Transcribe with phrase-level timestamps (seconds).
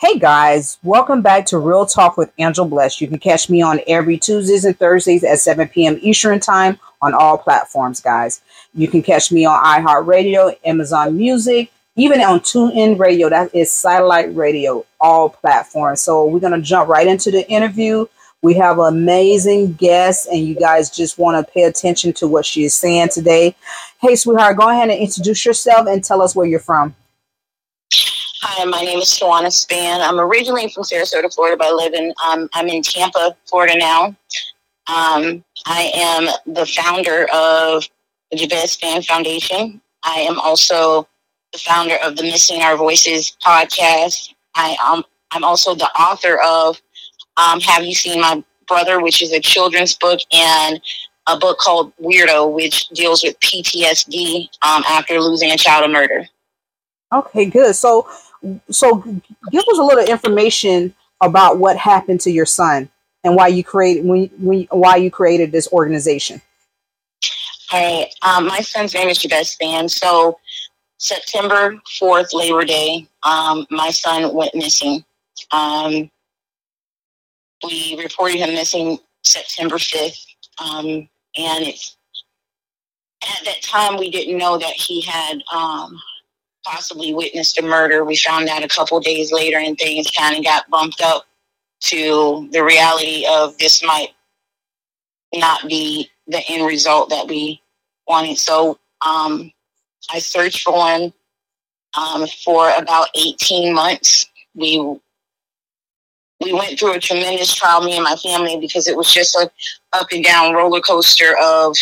[0.00, 3.02] Hey guys, welcome back to Real Talk with Angel Bless.
[3.02, 5.98] You can catch me on every Tuesdays and Thursdays at 7 p.m.
[6.00, 8.40] Eastern Time on all platforms, guys.
[8.72, 13.28] You can catch me on iHeartRadio, Amazon Music, even on TuneIn Radio.
[13.28, 16.00] That is satellite radio, all platforms.
[16.00, 18.06] So we're going to jump right into the interview.
[18.40, 22.64] We have amazing guest, and you guys just want to pay attention to what she
[22.64, 23.54] is saying today.
[24.00, 26.94] Hey, sweetheart, go ahead and introduce yourself and tell us where you're from.
[28.42, 30.00] Hi, my name is Tawana Spann.
[30.00, 34.16] I'm originally from Sarasota, Florida, but I live in um, I'm in Tampa, Florida now.
[34.86, 37.86] Um, I am the founder of
[38.30, 39.82] the Jabez Spann Foundation.
[40.04, 41.06] I am also
[41.52, 44.32] the founder of the Missing Our Voices podcast.
[44.54, 46.80] I um, I'm also the author of
[47.36, 50.80] um, Have You Seen My Brother, which is a children's book, and
[51.26, 56.26] a book called Weirdo, which deals with PTSD um, after losing a child of murder.
[57.12, 57.74] Okay, good.
[57.74, 58.08] So
[58.70, 58.96] so
[59.50, 62.88] give us a little information about what happened to your son
[63.24, 66.40] and why you created when, when why you created this organization.
[67.72, 68.12] Right.
[68.22, 69.88] Um, my son's name is Jabez Spann.
[69.88, 70.38] So
[70.98, 75.04] September 4th, Labor Day, um, my son went missing.
[75.52, 76.10] Um,
[77.64, 80.26] we reported him missing September 5th.
[80.58, 80.86] Um,
[81.36, 81.96] and it's
[83.22, 86.00] at that time we didn't know that he had um,
[86.64, 88.04] possibly witnessed a murder.
[88.04, 91.24] We found out a couple days later, and things kind of got bumped up
[91.82, 94.10] to the reality of this might
[95.34, 97.60] not be the end result that we
[98.06, 98.38] wanted.
[98.38, 99.52] So um,
[100.10, 101.12] I searched for him
[101.96, 104.26] um, for about 18 months.
[104.54, 104.98] We
[106.40, 109.50] we went through a tremendous trial, me and my family, because it was just a
[109.92, 111.76] up and down roller coaster of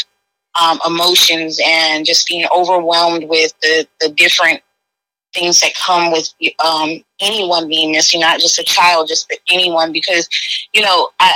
[0.61, 4.61] um, emotions and just being overwhelmed with the, the different
[5.35, 6.33] things that come with
[6.65, 9.93] um, anyone being missing, not just a child, just anyone.
[9.93, 10.29] Because,
[10.73, 11.35] you know, I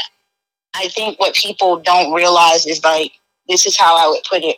[0.75, 3.13] I think what people don't realize is like
[3.49, 4.57] this is how I would put it.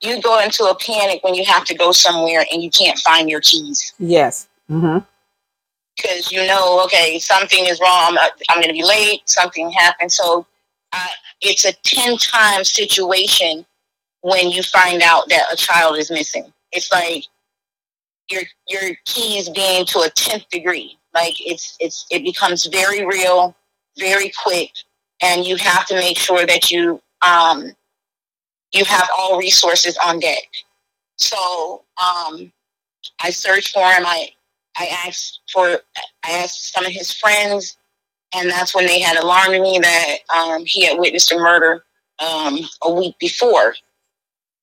[0.00, 3.30] You go into a panic when you have to go somewhere and you can't find
[3.30, 3.94] your keys.
[3.98, 4.48] Yes.
[4.70, 4.98] Mm-hmm.
[5.96, 8.16] Because you know, okay, something is wrong.
[8.20, 9.22] I'm, I'm going to be late.
[9.26, 10.12] Something happened.
[10.12, 10.46] So
[10.92, 11.08] uh,
[11.40, 13.64] it's a 10 time situation
[14.22, 16.52] when you find out that a child is missing.
[16.72, 17.24] It's like
[18.30, 20.98] your your keys being to a tenth degree.
[21.14, 23.56] Like it's it's it becomes very real,
[23.98, 24.70] very quick,
[25.22, 27.72] and you have to make sure that you um
[28.72, 30.48] you have all resources on deck.
[31.16, 32.52] So um
[33.20, 34.04] I searched for him.
[34.06, 34.30] I
[34.76, 35.80] I asked for
[36.24, 37.78] I asked some of his friends,
[38.34, 41.84] and that's when they had alarmed me that um, he had witnessed a murder
[42.20, 43.74] um, a week before.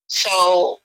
[0.08, 0.80] So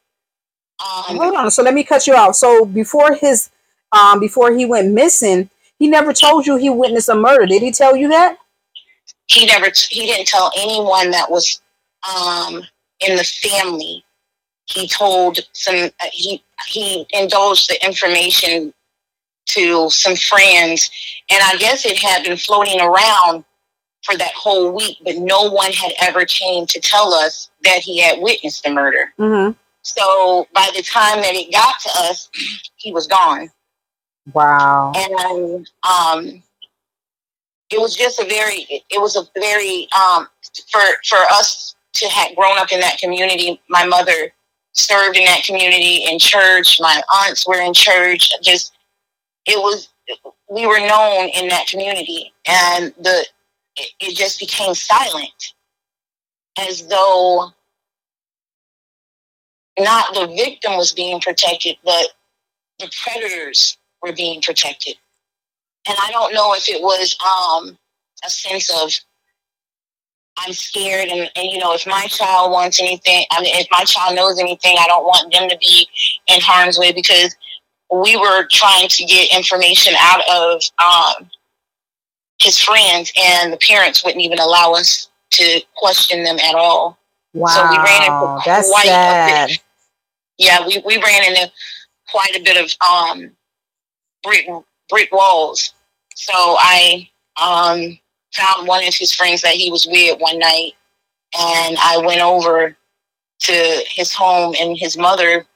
[0.81, 1.51] um, Hold on.
[1.51, 2.35] So let me cut you off.
[2.35, 3.51] So before his,
[3.93, 7.47] um, before he went missing, he never told you he witnessed a murder.
[7.47, 8.39] Did he tell you that?
[9.27, 9.71] He never.
[9.91, 11.61] He didn't tell anyone that was
[12.09, 12.63] um,
[13.01, 14.05] in the family.
[14.67, 15.91] He told some.
[16.13, 18.73] He he indulged the information
[19.47, 20.91] to some friends,
[21.31, 23.45] and I guess it had been floating around
[24.03, 28.01] for that whole week, but no one had ever came to tell us that he
[28.01, 29.13] had witnessed the murder.
[29.19, 29.53] Mm-hmm.
[29.87, 32.29] So by the time that it got to us,
[32.75, 33.49] he was gone.
[34.33, 34.93] Wow.
[34.97, 36.43] And um,
[37.71, 40.27] it was just a very, it was a very, um,
[40.73, 44.33] for, for us to have grown up in that community, my mother
[44.73, 46.81] served in that community in church.
[46.81, 48.33] My aunts were in church.
[48.43, 48.73] Just,
[49.47, 49.89] it was,
[50.51, 53.25] we were known in that community and the,
[53.77, 55.55] it, it just became silent
[56.59, 57.53] as though
[59.79, 62.09] not the victim was being protected, but
[62.79, 64.97] the predators were being protected.
[65.89, 67.79] And I don't know if it was um,
[68.25, 68.93] a sense of
[70.39, 73.85] I'm scared, and, and you know, if my child wants anything, I mean, if my
[73.85, 75.89] child knows anything, I don't want them to be
[76.27, 77.35] in harm's way because
[77.91, 81.31] we were trying to get information out of um,
[82.39, 86.99] his friends, and the parents wouldn't even allow us to question them at all.
[87.33, 89.51] Wow, so we ran into that's quite sad.
[89.51, 89.61] a bit
[90.39, 91.51] yeah, we, we ran into
[92.11, 93.31] quite a bit of um,
[94.23, 94.47] brick
[94.89, 95.73] brick walls.
[96.15, 97.09] So I
[97.41, 97.99] um,
[98.33, 100.73] found one of his friends that he was with one night,
[101.39, 102.77] and I went over
[103.39, 105.47] to his home, and his mother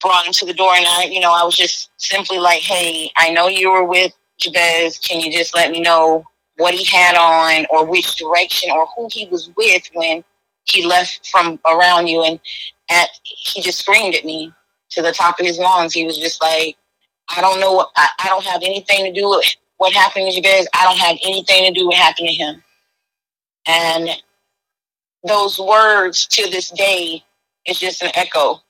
[0.00, 3.10] brought him to the door, and I, you know, I was just simply like, "Hey,
[3.16, 4.98] I know you were with Jabez.
[4.98, 6.24] Can you just let me know
[6.56, 10.24] what he had on, or which direction, or who he was with when?"
[10.64, 12.40] He left from around you and
[12.90, 14.52] at he just screamed at me
[14.90, 15.92] to the top of his lungs.
[15.92, 16.76] He was just like,
[17.34, 19.44] I don't know what I, I don't have anything to do with
[19.78, 20.68] what happened to Jabez.
[20.74, 22.64] I don't have anything to do with happening to him.
[23.66, 24.08] And
[25.26, 27.22] those words to this day
[27.66, 28.60] is just an echo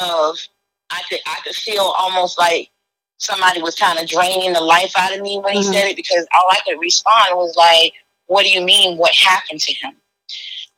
[0.00, 0.38] of
[0.90, 2.70] I could I could feel almost like
[3.18, 5.72] somebody was kind of draining the life out of me when he mm-hmm.
[5.72, 7.92] said it because all I could respond was like,
[8.26, 8.98] "What do you mean?
[8.98, 9.94] What happened to him?"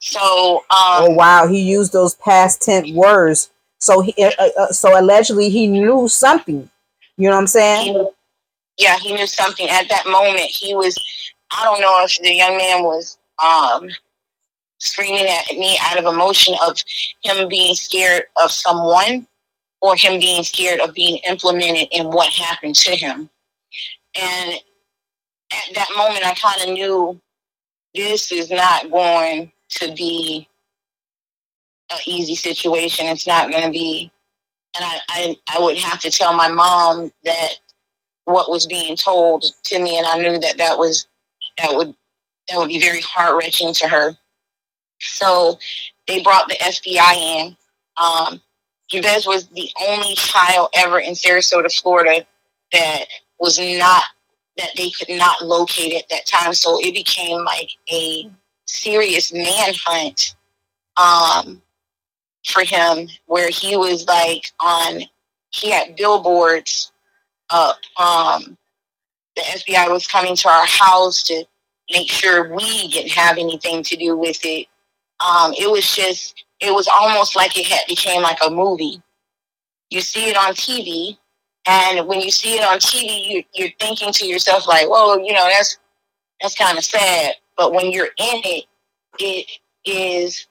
[0.04, 3.50] So, um, oh wow, he used those past tense words.
[3.78, 6.68] So he, uh, uh, uh, so allegedly, he knew something.
[7.16, 7.94] You know what I'm saying?
[7.94, 10.40] He, yeah, he knew something at that moment.
[10.40, 10.98] He was.
[11.52, 13.88] I don't know if the young man was um,
[14.78, 16.78] screaming at me out of emotion of
[17.22, 19.28] him being scared of someone
[19.82, 23.30] or him being scared of being implemented in what happened to him.
[24.20, 24.54] And
[25.52, 27.20] at that moment, I kind of knew
[27.94, 30.48] this is not going to be
[31.90, 33.06] an easy situation.
[33.06, 34.10] It's not going to be,
[34.76, 37.54] and I, I, I would have to tell my mom that
[38.24, 41.06] what was being told to me, and I knew that that was
[41.58, 41.94] that would
[42.48, 44.16] that would be very heart wrenching to her.
[45.00, 45.58] So
[46.08, 47.56] they brought the FBI in.
[48.02, 48.40] Um,
[48.88, 52.26] Jabez was the only child ever in Sarasota, Florida,
[52.72, 53.04] that
[53.38, 54.04] was not
[54.58, 56.52] that they could not locate at that time.
[56.54, 58.30] So it became like a
[58.66, 60.34] serious manhunt
[60.96, 61.62] um,
[62.46, 65.02] for him, where he was like on.
[65.50, 66.92] He had billboards
[67.50, 67.78] up.
[67.98, 68.56] Um,
[69.36, 71.44] the FBI was coming to our house to
[71.90, 74.66] make sure we didn't have anything to do with it.
[75.20, 79.00] Um, it was just, it was almost like it had became like a movie.
[79.90, 81.18] You see it on TV,
[81.66, 85.34] and when you see it on TV, you, you're thinking to yourself like, "Well, you
[85.34, 85.78] know, that's
[86.40, 88.64] that's kind of sad." But when you're in it,
[89.18, 89.46] it
[89.84, 90.46] is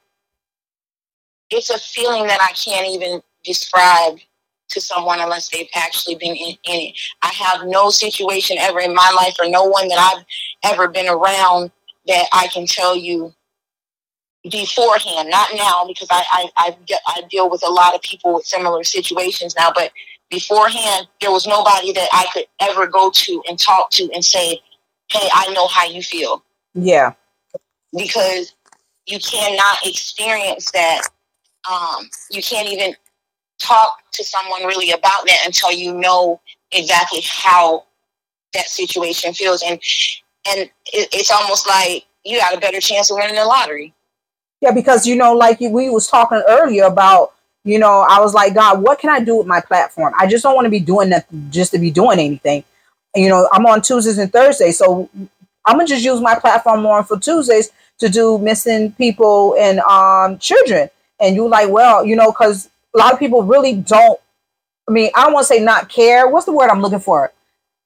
[1.50, 4.20] it's a feeling that I can't even describe
[4.70, 6.96] to someone unless they've actually been in, in, it.
[7.22, 11.10] I have no situation ever in my life or no one that I've ever been
[11.10, 11.72] around
[12.08, 13.34] that I can tell you
[14.50, 16.78] beforehand, not now because I, I, I,
[17.08, 19.92] I deal with a lot of people with similar situations now, but
[20.30, 24.62] beforehand, there was nobody that I could ever go to and talk to and say,
[25.12, 26.44] hey, I know how you feel.
[26.74, 27.14] Yeah.
[27.96, 28.54] Because
[29.06, 31.02] you cannot experience that.
[31.70, 32.96] Um, you can't even
[33.60, 36.42] talk to someone really about that until you know
[36.72, 37.86] exactly how
[38.54, 39.62] that situation feels.
[39.62, 39.80] And
[40.48, 43.94] and it, it's almost like you got a better chance of winning the lottery.
[44.62, 47.34] Yeah, because you know, like we was talking earlier about,
[47.64, 50.14] you know, I was like, God, what can I do with my platform?
[50.18, 52.64] I just don't want to be doing that just to be doing anything.
[53.16, 55.10] You know, I'm on Tuesdays and Thursdays, so
[55.66, 60.38] I'm gonna just use my platform more for Tuesdays to do missing people and um
[60.40, 60.90] children.
[61.20, 64.20] And you like, well, you know, because a lot of people really don't.
[64.90, 66.28] I mean, I don't want to say not care.
[66.28, 67.32] What's the word I'm looking for?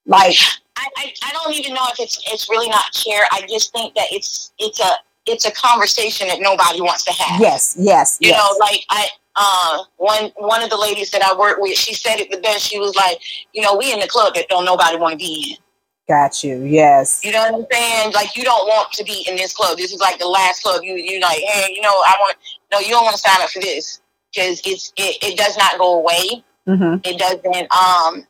[0.06, 0.36] Like,
[0.76, 3.24] I, I, I don't even know if it's it's really not care.
[3.32, 4.92] I just think that it's it's a
[5.26, 7.40] it's a conversation that nobody wants to have.
[7.40, 8.18] Yes, yes.
[8.20, 8.38] You yes.
[8.38, 12.16] know, like I uh one one of the ladies that I work with, she said
[12.20, 12.66] it the best.
[12.66, 13.18] She was like,
[13.52, 15.65] you know, we in the club that don't nobody want to be in.
[16.08, 16.62] Got you.
[16.62, 17.24] Yes.
[17.24, 18.12] You know what I'm saying?
[18.12, 19.76] Like you don't want to be in this club.
[19.76, 20.82] This is like the last club.
[20.84, 22.36] You you like, hey, you know, I want
[22.72, 24.00] no, you don't want to sign up for this
[24.32, 26.44] because it's it, it does not go away.
[26.68, 27.00] Mm-hmm.
[27.04, 28.26] It doesn't um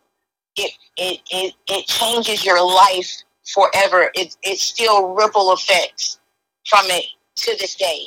[0.56, 4.10] it, it it it changes your life forever.
[4.14, 6.18] It it still ripple effects
[6.66, 7.04] from it
[7.36, 8.06] to this day.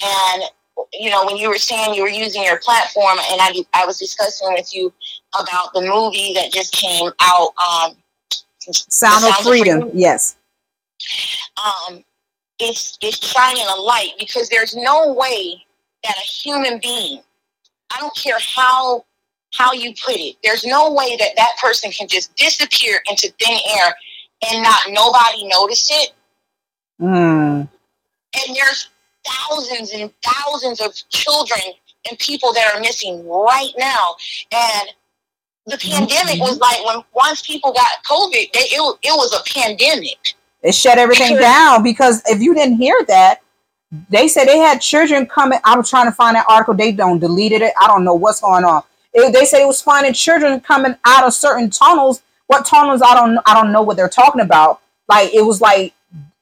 [0.00, 0.44] And
[0.92, 3.98] you know, when you were saying you were using your platform, and I I was
[3.98, 4.92] discussing with you
[5.38, 7.52] about the movie that just came out.
[7.58, 7.96] Um,
[8.70, 9.80] Sound, of, freedom.
[9.82, 9.98] freedom.
[9.98, 10.36] Yes.
[11.56, 12.04] Um,
[12.58, 15.64] it's it's shining a light because there's no way
[16.04, 17.20] that a human being,
[17.90, 19.04] I don't care how
[19.54, 23.58] how you put it, there's no way that that person can just disappear into thin
[23.76, 23.94] air
[24.50, 26.12] and not nobody notice it.
[27.00, 27.68] Mm.
[27.68, 28.88] And there's
[29.26, 31.60] thousands and thousands of children
[32.08, 34.16] and people that are missing right now.
[34.52, 34.88] And
[35.66, 36.60] the pandemic was mm-hmm.
[36.60, 40.34] like when once people got COVID, they, it, it was a pandemic.
[40.62, 43.40] It shut everything down because if you didn't hear that,
[44.08, 45.58] they said they had children coming.
[45.64, 46.74] I was trying to find that article.
[46.74, 47.74] They don't deleted it.
[47.80, 48.82] I don't know what's going on.
[49.12, 52.22] It, they said it was finding children coming out of certain tunnels.
[52.46, 53.02] What tunnels?
[53.02, 53.38] I don't.
[53.44, 54.80] I don't know what they're talking about.
[55.08, 55.94] Like it was like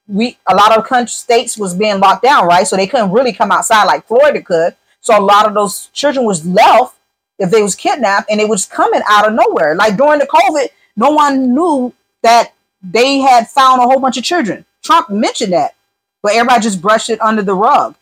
[0.07, 2.67] we a lot of country states was being locked down, right?
[2.67, 4.77] So they couldn't really come outside like Florida could.
[5.01, 6.95] So a lot of those children was left
[7.41, 9.75] if they was kidnapped, and it was coming out of nowhere.
[9.75, 11.93] Like during the COVID, no one knew
[12.23, 14.65] that they had found a whole bunch of children.
[14.83, 15.75] Trump mentioned that
[16.23, 17.95] but everybody just brushed it under the rug.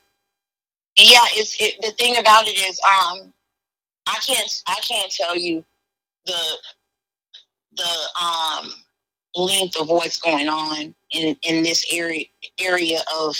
[0.96, 3.32] Yeah, it's it, the thing about it is, um,
[4.06, 5.64] I can't I can't tell you
[6.26, 6.40] the
[7.76, 8.70] the um,
[9.36, 12.24] length of what's going on in in this area
[12.58, 13.36] area of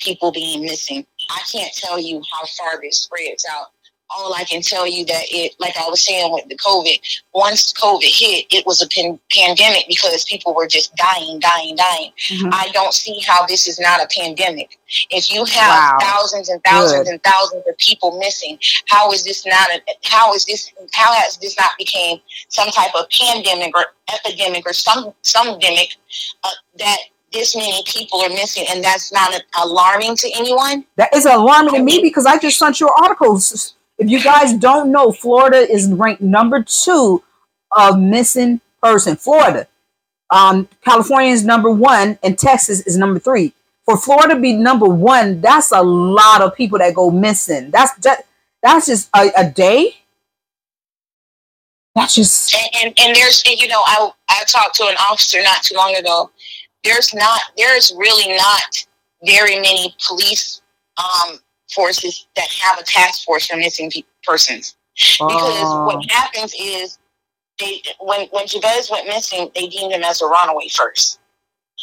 [0.00, 1.04] people being missing.
[1.30, 3.68] I can't tell you how far this spreads out
[4.10, 6.98] all I can tell you that it, like I was saying with the COVID,
[7.32, 12.10] once COVID hit, it was a pan- pandemic because people were just dying, dying, dying.
[12.28, 12.50] Mm-hmm.
[12.52, 14.78] I don't see how this is not a pandemic.
[15.10, 15.98] If you have wow.
[16.00, 17.12] thousands and thousands Good.
[17.12, 21.36] and thousands of people missing, how is this not a, how is this, how has
[21.38, 25.96] this not became some type of pandemic or epidemic or some, some demic
[26.42, 26.98] uh, that
[27.32, 30.84] this many people are missing and that's not alarming to anyone?
[30.96, 34.90] That is alarming to me because I just sent your articles if you guys don't
[34.90, 37.22] know, Florida is ranked number two
[37.76, 39.14] of missing person.
[39.14, 39.68] Florida.
[40.30, 43.52] Um, California is number one, and Texas is number three.
[43.84, 47.70] For Florida to be number one, that's a lot of people that go missing.
[47.70, 48.24] That's that,
[48.62, 49.96] that's just a, a day.
[51.94, 55.62] That's just and, and, and there's you know I I talked to an officer not
[55.62, 56.30] too long ago.
[56.84, 58.86] There's not there's really not
[59.26, 60.62] very many police
[60.96, 61.40] um,
[61.72, 64.76] forces that have a task force for missing pe- persons.
[64.94, 65.84] Because uh.
[65.84, 66.14] what ah.
[66.14, 66.98] happens is
[67.58, 71.20] they when when Jabez went missing, they deemed him as a runaway first.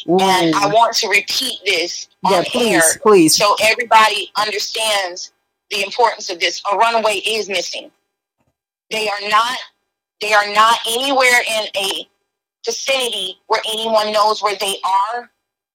[0.07, 0.17] Ooh.
[0.19, 5.33] And I want to repeat this yeah, on please, air, please, so everybody understands
[5.71, 6.61] the importance of this.
[6.71, 7.91] A runaway is missing.
[8.91, 9.57] They are not.
[10.21, 12.07] They are not anywhere in a
[12.65, 15.29] vicinity where anyone knows where they are.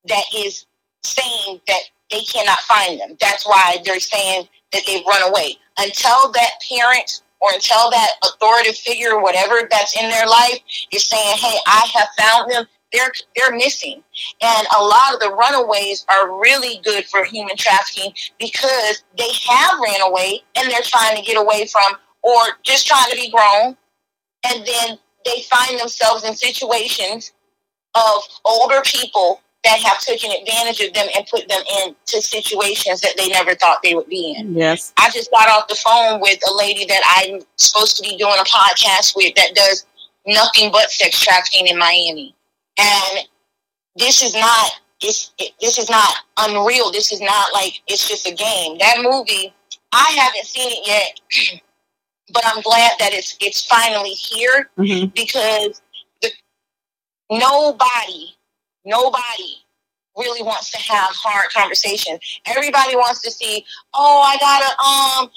[0.06, 0.66] That is
[1.04, 1.80] saying that
[2.12, 3.16] they cannot find them.
[3.20, 5.56] That's why they're saying that they've run away.
[5.78, 10.60] Until that parent or until that authoritative figure, whatever that's in their life,
[10.92, 14.04] is saying, "Hey, I have found them." They're they're missing,
[14.42, 19.80] and a lot of the runaways are really good for human trafficking because they have
[19.80, 23.76] ran away and they're trying to get away from, or just trying to be grown,
[24.44, 27.32] and then they find themselves in situations
[27.94, 33.16] of older people that have taken advantage of them and put them into situations that
[33.16, 34.54] they never thought they would be in.
[34.54, 34.92] Yes.
[34.98, 38.34] I just got off the phone with a lady that I'm supposed to be doing
[38.40, 39.86] a podcast with that does
[40.26, 42.34] nothing but sex trafficking in Miami.
[42.78, 43.28] And
[43.96, 46.92] this is not it's, it, this is not unreal.
[46.92, 48.78] This is not like it's just a game.
[48.78, 49.52] That movie,
[49.92, 51.60] I haven't seen it yet,
[52.32, 55.06] but I'm glad that it's it's finally here mm-hmm.
[55.14, 55.82] because
[56.22, 56.30] the,
[57.30, 58.34] nobody
[58.84, 59.62] Nobody
[60.16, 62.18] really wants to have hard conversations.
[62.46, 65.30] Everybody wants to see, oh, I got a um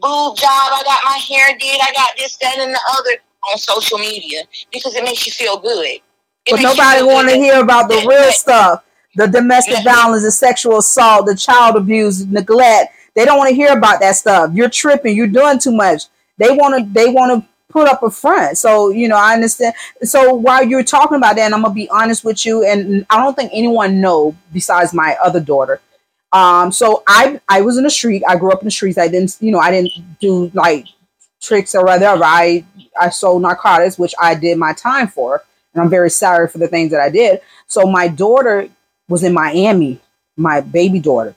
[0.00, 3.10] boob job, I got my hair did, I got this, that, and the other
[3.50, 4.42] on social media
[4.72, 5.86] because it makes you feel good.
[5.86, 6.02] It
[6.50, 8.84] but nobody want to hear about the real stuff.
[9.14, 12.92] The domestic violence, the sexual assault, the child abuse, neglect.
[13.14, 14.50] They don't want to hear about that stuff.
[14.52, 15.16] You're tripping.
[15.16, 16.04] You're doing too much.
[16.36, 16.92] They want to.
[16.92, 18.56] They want to put up a front.
[18.56, 19.74] So, you know, I understand.
[20.02, 23.22] So while you're talking about that, and I'm gonna be honest with you, and I
[23.22, 25.78] don't think anyone know besides my other daughter.
[26.32, 28.22] Um, so I I was in the street.
[28.26, 28.96] I grew up in the streets.
[28.96, 30.86] I didn't, you know, I didn't do like
[31.42, 32.24] tricks or whatever.
[32.24, 32.64] I
[32.98, 36.68] I sold narcotics, which I did my time for, and I'm very sorry for the
[36.68, 37.42] things that I did.
[37.66, 38.70] So my daughter
[39.06, 40.00] was in Miami,
[40.34, 41.34] my baby daughter.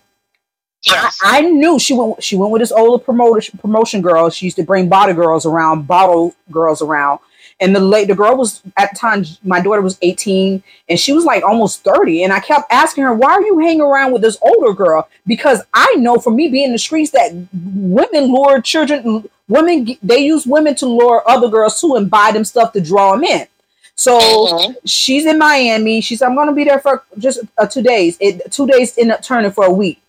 [0.84, 1.20] Yes.
[1.24, 2.24] I, I, knew she went.
[2.24, 4.30] She went with this older promotion promotion girl.
[4.30, 7.20] She used to bring bottle girls around, bottle girls around.
[7.62, 9.26] And the late the girl was at the time.
[9.44, 12.24] My daughter was eighteen, and she was like almost thirty.
[12.24, 15.62] And I kept asking her, "Why are you hanging around with this older girl?" Because
[15.74, 19.28] I know from me being in the streets that women lure children.
[19.50, 23.12] Women they use women to lure other girls too and buy them stuff to draw
[23.12, 23.48] them in.
[23.96, 24.74] So mm-hmm.
[24.86, 26.00] she's in Miami.
[26.00, 28.16] She said, "I'm going to be there for just uh, two days.
[28.22, 30.02] It, two days in turning for a week."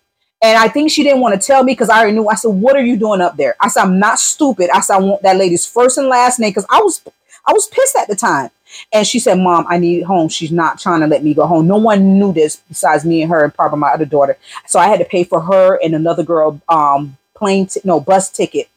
[0.42, 2.28] And I think she didn't want to tell me because I already knew.
[2.28, 4.94] I said, "What are you doing up there?" I said, "I'm not stupid." I said,
[4.94, 7.02] "I want that lady's first and last name because I was,
[7.46, 8.50] I was pissed at the time."
[8.92, 11.66] And she said, "Mom, I need home." She's not trying to let me go home.
[11.66, 14.38] No one knew this besides me and her and probably my other daughter.
[14.66, 18.30] So I had to pay for her and another girl um plane t- no bus
[18.30, 18.68] ticket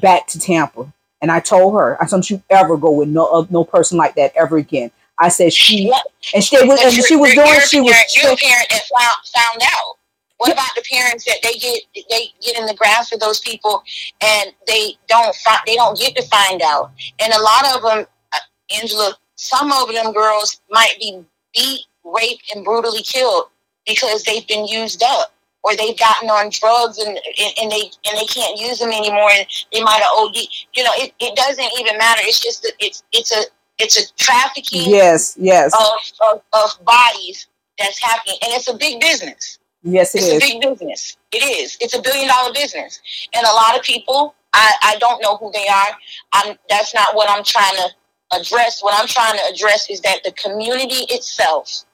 [0.00, 0.92] back to Tampa.
[1.20, 3.98] And I told her, I said, "Don't you ever go with no uh, no person
[3.98, 5.92] like that ever again." I said she
[6.34, 9.97] and she was and she was doing she was your parent and found found out.
[10.38, 13.82] What about the parents that they get they get in the grasp of those people
[14.20, 16.92] and they don't find they don't get to find out?
[17.20, 18.38] And a lot of them, uh,
[18.80, 23.46] Angela, some of them girls might be beat, raped, and brutally killed
[23.86, 27.18] because they've been used up or they've gotten on drugs and,
[27.60, 30.36] and they and they can't use them anymore and they might have OD.
[30.74, 32.20] You know, it, it doesn't even matter.
[32.24, 33.42] It's just that it's it's a
[33.78, 37.46] it's a trafficking yes yes of, of, of bodies
[37.78, 39.58] that's happening and it's a big business.
[39.88, 40.36] Yes, it it's is.
[40.36, 41.16] a big business.
[41.32, 41.78] It is.
[41.80, 43.00] It's a billion dollar business,
[43.34, 44.34] and a lot of people.
[44.54, 45.88] I, I don't know who they are.
[46.34, 46.56] I'm.
[46.70, 47.88] That's not what I'm trying to
[48.34, 51.84] address, what I'm trying to address is that the community itself,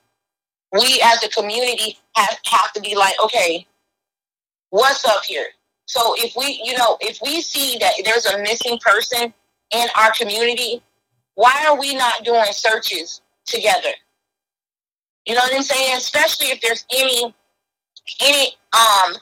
[0.73, 3.67] we as a community have, have to be like, okay,
[4.71, 5.47] what's up here?
[5.87, 9.35] So if we, you know, if we see that there's a missing person
[9.73, 10.83] in our community,
[11.35, 13.91] why are we not doing searches together?
[15.27, 15.97] You know what I'm saying?
[15.99, 17.35] Especially if there's any
[18.21, 19.15] any um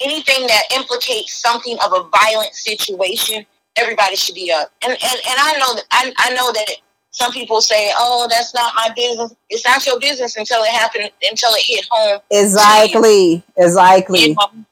[0.00, 3.46] anything that implicates something of a violent situation,
[3.76, 4.72] everybody should be up.
[4.82, 6.76] And and, and I know that I, I know that
[7.10, 11.10] some people say, "Oh, that's not my business." It's not your business until it happened,
[11.28, 12.20] until it hit home.
[12.30, 14.20] Exactly, exactly.
[14.20, 14.64] You know?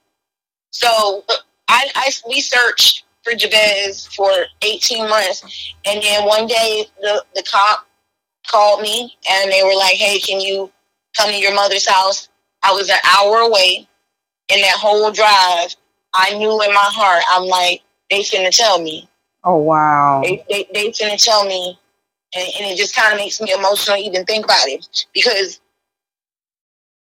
[0.73, 1.25] So
[1.69, 4.31] I, I we searched for Jabez for
[4.63, 7.87] 18 months, and then one day the the cop
[8.51, 10.71] called me and they were like, "Hey, can you
[11.17, 12.29] come to your mother's house?"
[12.65, 13.89] I was an hour away,
[14.49, 15.75] in that whole drive,
[16.15, 19.09] I knew in my heart, I'm like, they finna tell me.
[19.45, 20.21] Oh wow.
[20.23, 21.79] They they, they finna tell me,
[22.35, 25.61] and, and it just kind of makes me emotional even think about it because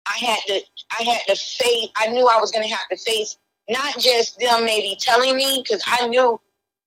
[0.05, 0.61] I had to
[0.99, 1.89] I had to face.
[1.95, 3.37] I knew I was gonna have to face
[3.69, 6.39] not just them maybe telling me because I knew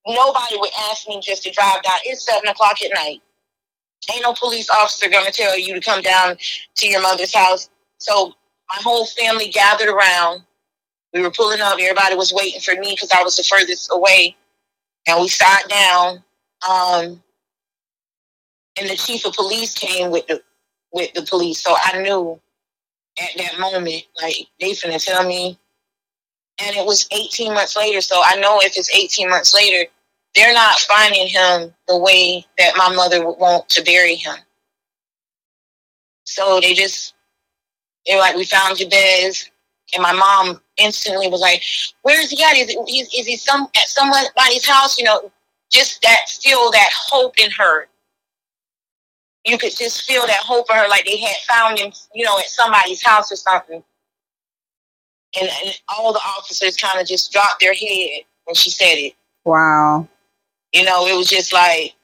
[0.06, 1.96] nobody would ask me just to drive down.
[2.04, 3.22] It's seven o'clock at night.
[4.12, 6.36] Ain't no police officer gonna tell you to come down
[6.76, 7.70] to your mother's house.
[7.98, 8.34] So
[8.72, 10.42] my whole family gathered around.
[11.12, 11.78] We were pulling up.
[11.78, 14.34] Everybody was waiting for me because I was the furthest away.
[15.06, 16.24] And we sat down.
[16.68, 17.22] Um,
[18.78, 20.42] and the chief of police came with the
[20.92, 21.62] with the police.
[21.62, 22.40] So I knew
[23.20, 25.58] at that moment, like they finna tell me.
[26.58, 28.00] And it was 18 months later.
[28.00, 29.90] So I know if it's 18 months later,
[30.34, 34.36] they're not finding him the way that my mother would want to bury him.
[36.24, 37.14] So they just
[38.06, 39.50] they were like, we found Jabez.
[39.94, 41.62] And my mom instantly was like,
[42.02, 42.56] where is he at?
[42.56, 44.98] Is, he, is he some at somebody's house?
[44.98, 45.30] You know,
[45.70, 47.88] just that, still that hope in her.
[49.44, 52.38] You could just feel that hope in her, like they had found him, you know,
[52.38, 53.82] at somebody's house or something.
[55.40, 59.14] And, and all the officers kind of just dropped their head when she said it.
[59.44, 60.08] Wow.
[60.72, 61.94] You know, it was just like,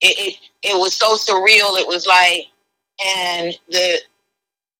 [0.00, 1.78] it, it, it was so surreal.
[1.78, 2.46] It was like,
[3.04, 3.98] and the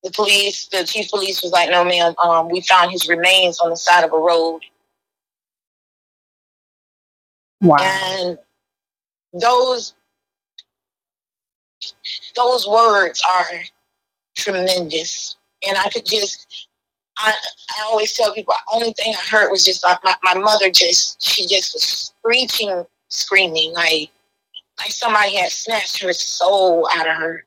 [0.02, 3.70] the police, the chief police was like, no, ma'am, um, we found his remains on
[3.70, 4.60] the side of a road.
[7.60, 7.76] Wow.
[7.78, 8.38] And
[9.32, 9.94] those
[12.34, 13.60] those words are
[14.36, 15.36] tremendous.
[15.66, 16.68] And I could just
[17.18, 17.34] I,
[17.78, 20.70] I always tell people the only thing I heard was just like my, my mother
[20.70, 24.10] just she just was screeching, screaming, like
[24.78, 27.44] like somebody had snatched her soul out of her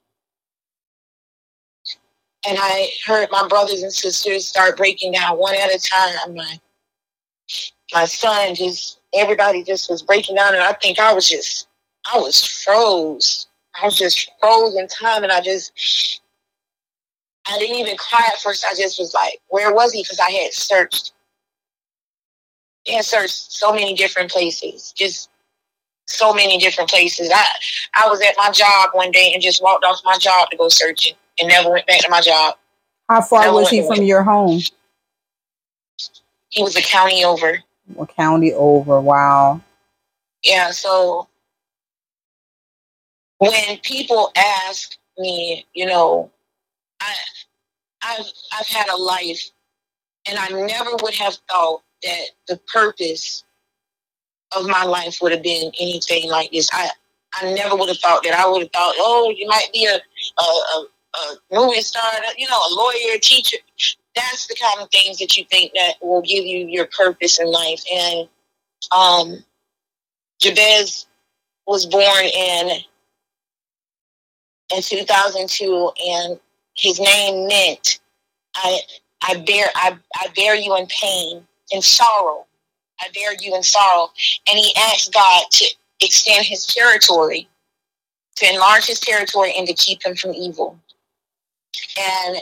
[2.48, 6.36] and I heard my brothers and sisters start breaking down one at a time.
[6.36, 6.60] My
[7.94, 11.68] my son just everybody just was breaking down, and I think I was just
[12.14, 13.48] I was froze.
[13.82, 16.22] I was just froze in time, and I just
[17.48, 18.66] I didn't even cry at first.
[18.70, 21.14] I just was like, "Where was he?" Because I had searched,
[22.90, 25.30] I had searched so many different places, just
[26.08, 27.32] so many different places.
[27.34, 27.46] I
[27.96, 30.70] I was at my job one day and just walked off my job to go
[30.70, 32.56] searching and never went back to my job.
[33.10, 34.62] How far never was he from your home?
[36.50, 37.60] He was a county over.
[38.00, 39.02] A county over.
[39.02, 39.62] Wow.
[40.44, 40.72] Yeah.
[40.72, 41.28] So
[43.40, 46.32] when people ask me, you know,
[47.02, 47.14] I,
[48.04, 49.50] I've I've had a life,
[50.28, 53.44] and I never would have thought that the purpose
[54.56, 56.70] of my life would have been anything like this.
[56.72, 56.90] I
[57.36, 58.34] I never would have thought that.
[58.34, 62.48] I would have thought, oh, you might be a, a, a a movie star, you
[62.50, 63.58] know, a lawyer, teacher.
[64.16, 67.48] That's the kind of things that you think that will give you your purpose in
[67.48, 67.84] life.
[67.92, 68.30] And
[68.96, 69.44] um,
[70.40, 71.08] Jabez
[71.66, 72.80] was born in
[74.76, 76.40] in 2002, and
[76.76, 78.00] his name meant
[78.56, 78.80] I
[79.22, 82.46] I bear I, I bear you in pain, in sorrow.
[83.02, 84.10] I bear you in sorrow.
[84.50, 85.66] And he asked God to
[86.02, 87.48] extend his territory,
[88.38, 90.80] to enlarge his territory, and to keep him from evil
[91.98, 92.38] and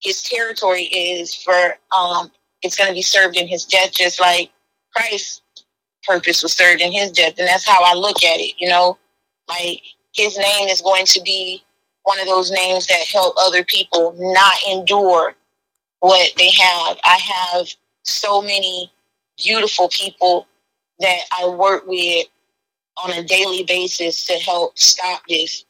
[0.00, 2.30] his territory is for um,
[2.62, 4.50] it's going to be served in his death, just like
[4.94, 5.42] Christ's
[6.06, 8.54] purpose was served in his death, and that's how I look at it.
[8.58, 8.98] You know,
[9.48, 9.82] like
[10.14, 11.62] his name is going to be
[12.04, 15.34] one of those names that help other people not endure
[16.00, 16.98] what they have.
[17.02, 17.66] I have
[18.02, 18.92] so many
[19.42, 20.46] beautiful people
[21.00, 22.26] that I work with
[23.02, 25.64] on a daily basis to help stop this.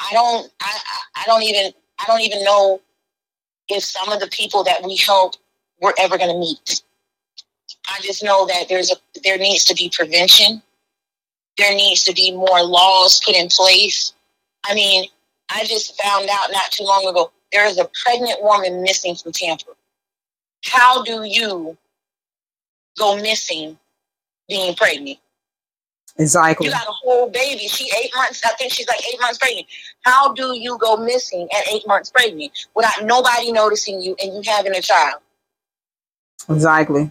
[0.00, 0.78] I don't I,
[1.16, 2.82] I don't even I don't even know
[3.68, 5.36] if some of the people that we help
[5.80, 6.82] we're ever going to meet.
[7.88, 10.62] I just know that there's a there needs to be prevention.
[11.58, 14.14] there needs to be more laws put in place.
[14.64, 15.06] I mean,
[15.50, 19.32] I just found out not too long ago there is a pregnant woman missing from
[19.32, 19.72] Tampa.
[20.64, 21.76] How do you
[22.98, 23.78] go missing
[24.48, 25.18] being pregnant?
[26.18, 26.66] Exactly.
[26.66, 27.66] You got a whole baby.
[27.68, 28.42] She eight months.
[28.44, 29.66] I think she's like eight months pregnant.
[30.02, 34.42] How do you go missing at eight months pregnant without nobody noticing you and you
[34.50, 35.20] having a child?
[36.50, 37.10] Exactly.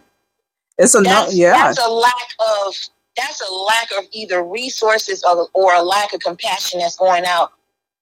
[0.77, 1.53] It's a that's, no, yeah.
[1.53, 2.75] That's a lack of
[3.17, 7.51] that's a lack of either resources or, or a lack of compassion that's going out,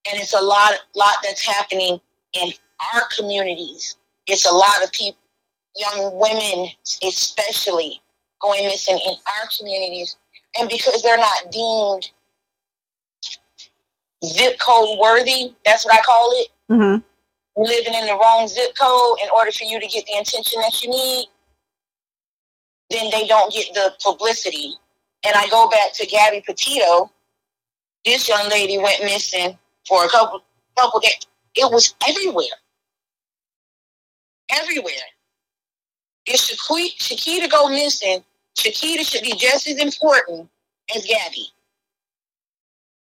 [0.10, 2.00] and it's a lot lot that's happening
[2.34, 2.52] in
[2.94, 3.96] our communities.
[4.28, 5.20] It's a lot of people,
[5.76, 6.70] young women
[7.04, 8.02] especially,
[8.42, 10.18] going missing in our communities
[10.58, 12.10] and because they're not deemed
[14.26, 16.48] zip code worthy, that's what I call it.
[16.70, 17.62] Mm-hmm.
[17.62, 20.82] Living in the wrong zip code in order for you to get the attention that
[20.82, 21.28] you need,
[22.90, 24.74] then they don't get the publicity.
[25.26, 27.12] And I go back to Gabby Petito.
[28.06, 29.58] This young lady went missing
[29.88, 30.42] for a couple
[30.78, 31.28] couple days.
[31.56, 32.46] It was everywhere.
[34.50, 34.94] Everywhere.
[36.26, 38.24] If Shakita go missing,
[38.60, 40.50] Shakita should be just as important
[40.96, 41.48] as Gabby.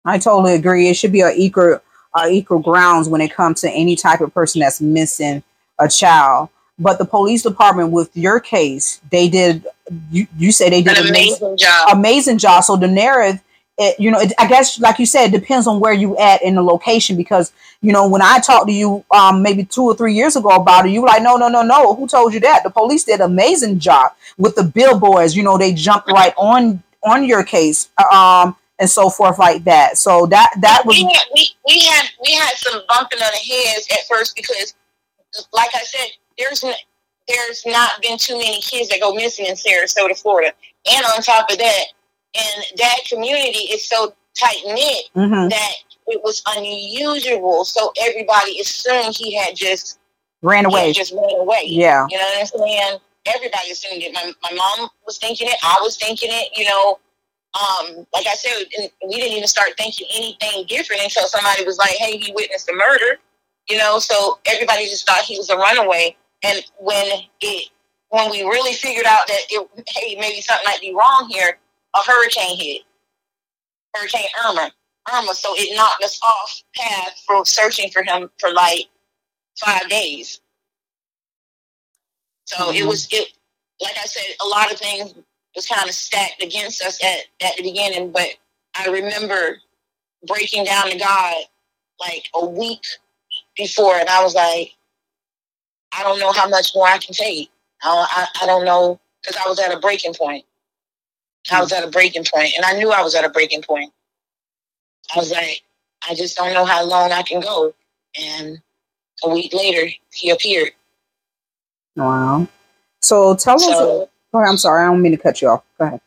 [0.05, 0.87] I totally agree.
[0.87, 1.79] It should be a equal
[2.13, 5.43] uh, equal grounds when it comes to any type of person that's missing
[5.79, 6.49] a child.
[6.79, 9.65] But the police department, with your case, they did.
[10.11, 11.89] You, you say they did an amazing, amazing job.
[11.91, 12.63] Amazing job.
[12.63, 13.41] So the narrative
[13.77, 16.41] it, you know, it, I guess, like you said, it depends on where you at
[16.41, 17.15] in the location.
[17.15, 20.49] Because you know, when I talked to you, um, maybe two or three years ago
[20.49, 21.93] about it, you were like, no, no, no, no.
[21.93, 22.63] Who told you that?
[22.63, 25.35] The police did an amazing job with the billboards.
[25.35, 29.97] You know, they jumped right on on your case, um, and so forth like that.
[29.97, 33.53] So that that was we had, we, we had we had some bumping of the
[33.53, 34.73] heads at first because,
[35.53, 36.07] like I said,
[36.39, 36.63] there's
[37.27, 40.51] there's not been too many kids that go missing in Sarasota, Florida,
[40.91, 41.83] and on top of that
[42.35, 45.49] and that community is so tight knit mm-hmm.
[45.49, 45.73] that
[46.07, 47.65] it was unusual.
[47.65, 49.99] So everybody assumed he had just
[50.41, 50.93] ran away.
[50.93, 51.63] just ran away.
[51.65, 52.07] Yeah.
[52.09, 52.99] You know what I'm saying?
[53.25, 54.13] Everybody assumed it.
[54.13, 55.57] My, my mom was thinking it.
[55.63, 56.49] I was thinking it.
[56.55, 56.99] You know,
[57.59, 61.91] um, like I said, we didn't even start thinking anything different until somebody was like,
[61.91, 63.19] "Hey, he witnessed a murder."
[63.67, 66.15] You know, so everybody just thought he was a runaway.
[66.43, 67.05] And when
[67.41, 67.69] it,
[68.09, 71.57] when we really figured out that it, hey, maybe something might be wrong here,
[71.95, 72.81] a hurricane hit,
[73.93, 74.71] Hurricane Irma.
[75.13, 78.87] Irma, so it knocked us off path for searching for him for like
[79.57, 80.41] five days.
[82.45, 82.75] So mm-hmm.
[82.75, 83.29] it was it
[83.81, 85.13] like I said, a lot of things
[85.55, 88.27] was kind of stacked against us at, at the beginning, but
[88.75, 89.57] I remember
[90.25, 91.35] breaking down to God
[91.99, 92.83] like a week
[93.55, 94.71] before and I was like,
[95.93, 97.49] I don't know how much more I can take.
[97.81, 100.45] I, I, I don't know because I was at a breaking point.
[101.51, 103.91] I was at a breaking point, and I knew I was at a breaking point.
[105.15, 105.63] I was like,
[106.07, 107.73] I just don't know how long I can go.
[108.19, 108.61] And
[109.23, 110.71] a week later, he appeared.
[111.95, 112.47] Wow.
[113.01, 114.09] So tell so, us.
[114.33, 114.83] Oh, I'm sorry.
[114.83, 115.63] I don't mean to cut you off.
[115.79, 116.01] Go ahead.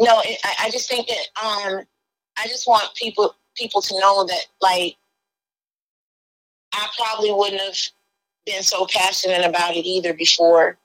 [0.00, 1.82] No, I, I just think that um,
[2.36, 4.96] I just want people people to know that like
[6.72, 7.76] I probably wouldn't have
[8.46, 10.76] been so passionate about it either before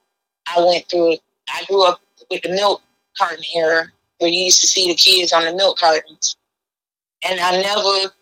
[0.54, 1.19] I went through it.
[1.54, 2.82] I grew up with the milk
[3.17, 6.38] carton era where you used to see the kids on the milk cartons.
[7.28, 8.13] And I never,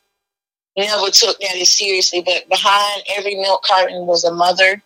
[0.77, 2.21] never took that as seriously.
[2.21, 4.82] But behind every milk carton was a mother.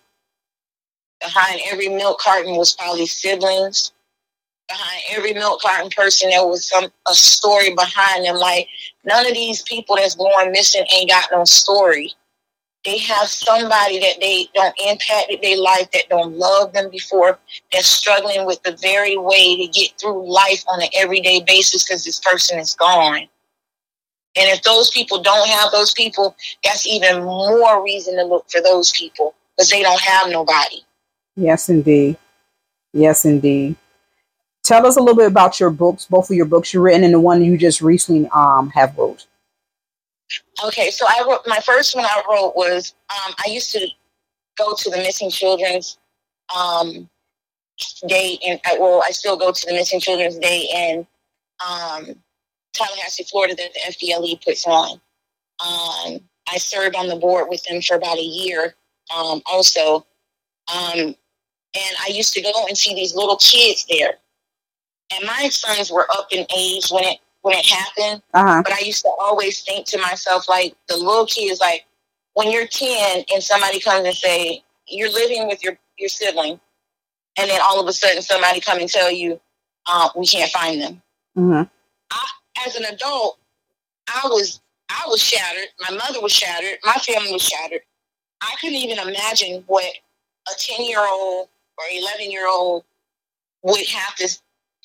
[1.22, 3.92] Behind every milk carton was probably siblings.
[4.68, 8.36] Behind every milk carton person, there was some a story behind them.
[8.36, 8.68] Like
[9.06, 12.16] none of these people that's going missing ain't got no story
[12.86, 17.40] they have somebody that they don't impact their life, that don't love them before,
[17.72, 22.06] that's struggling with the very way to get through life on an everyday basis because
[22.06, 23.28] this person is gone.
[24.38, 28.62] And if those people don't have those people, that's even more reason to look for
[28.62, 30.82] those people because they don't have nobody.
[31.36, 32.18] Yes, indeed.
[32.94, 33.76] Yes, indeed.
[34.64, 37.14] Tell us a little bit about your books, both of your books you've written and
[37.14, 39.26] the one you just recently um, have wrote.
[40.66, 42.06] Okay, so I wrote my first one.
[42.06, 43.88] I wrote was um, I used to
[44.58, 45.98] go to the missing children's
[46.56, 47.10] um,
[48.08, 51.08] day, and I, well, I still go to the missing children's day in
[51.66, 52.16] um,
[52.74, 54.94] Tallahassee, Florida, that the FDLE puts on.
[55.60, 56.20] Um,
[56.52, 58.76] I served on the board with them for about a year,
[59.16, 60.06] um, also,
[60.74, 64.16] um, and I used to go and see these little kids there.
[65.14, 68.24] And my sons were up in age when it when it happened.
[68.34, 68.64] Uh-huh.
[68.64, 71.86] But I used to always think to myself, like the little kids, like
[72.34, 76.60] when you're 10 and somebody comes and say, you're living with your, your sibling,
[77.38, 79.40] and then all of a sudden somebody come and tell you,
[79.86, 81.04] uh, we can't find them.
[81.38, 81.70] Mm-hmm.
[82.12, 82.26] I,
[82.66, 83.38] as an adult,
[84.08, 85.68] I was I was shattered.
[85.88, 86.80] My mother was shattered.
[86.84, 87.82] My family was shattered.
[88.42, 89.86] I couldn't even imagine what
[90.48, 92.86] a 10 year old or 11 year old
[93.64, 94.30] would have to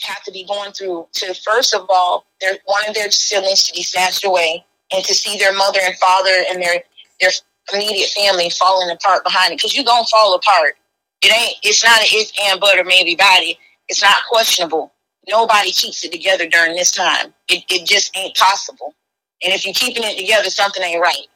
[0.03, 3.75] have to be going through to first of all their one of their siblings to
[3.75, 6.83] be snatched away and to see their mother and father and their
[7.21, 7.31] their
[7.73, 9.59] immediate family falling apart behind it.
[9.59, 10.75] Because you're gonna fall apart.
[11.23, 13.59] It ain't it's not an if and but or maybe body.
[13.89, 14.93] It's not questionable.
[15.29, 17.35] Nobody keeps it together during this time.
[17.49, 18.95] It, it just ain't possible.
[19.43, 21.27] And if you're keeping it together something ain't right.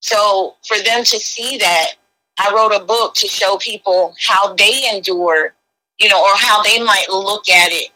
[0.00, 1.92] So for them to see that
[2.38, 5.54] i wrote a book to show people how they endure
[5.98, 7.90] you know, or how they might look at it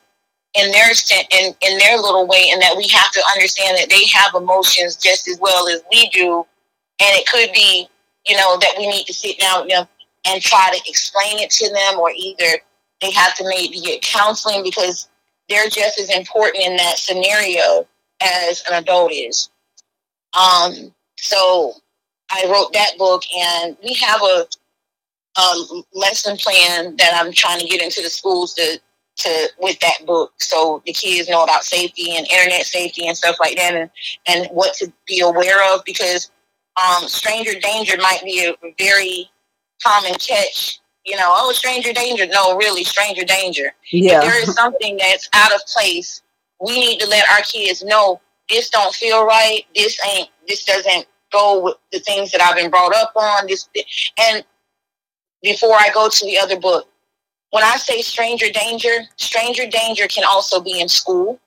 [0.54, 0.90] in their
[1.30, 4.96] in in their little way, and that we have to understand that they have emotions
[4.96, 6.38] just as well as we do,
[7.00, 7.88] and it could be,
[8.26, 9.86] you know, that we need to sit down with them
[10.26, 12.58] and try to explain it to them, or either
[13.00, 15.08] they have to maybe get counseling because
[15.48, 17.86] they're just as important in that scenario
[18.20, 19.50] as an adult is.
[20.38, 21.74] Um, so
[22.30, 24.46] I wrote that book, and we have a
[25.36, 28.80] a lesson plan that I'm trying to get into the schools to
[29.16, 30.32] to with that book.
[30.38, 33.90] So the kids know about safety and internet safety and stuff like that and,
[34.26, 36.30] and what to be aware of because
[36.80, 39.30] um, stranger danger might be a very
[39.82, 42.26] common catch you know oh stranger danger.
[42.26, 43.72] No really stranger danger.
[43.90, 44.18] Yeah.
[44.18, 46.22] if there is something that's out of place.
[46.62, 49.62] We need to let our kids know this don't feel right.
[49.74, 53.46] This ain't this doesn't go with the things that i've been brought up on.
[53.46, 53.68] This
[54.18, 54.44] and
[55.42, 56.88] before I go to the other book.
[57.50, 61.40] When I say stranger danger, stranger danger can also be in school.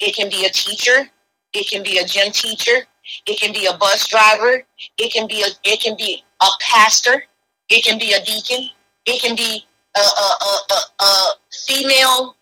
[0.00, 1.08] It can be a teacher.
[1.52, 2.86] It can be a gym teacher.
[3.26, 4.62] It can be a bus driver.
[4.98, 7.24] It can be a it can be a pastor.
[7.68, 8.68] It can be a deacon.
[9.06, 9.64] It can be
[9.96, 11.34] a, a, a, a,
[11.66, 12.36] female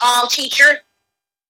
[0.00, 0.80] um, teacher.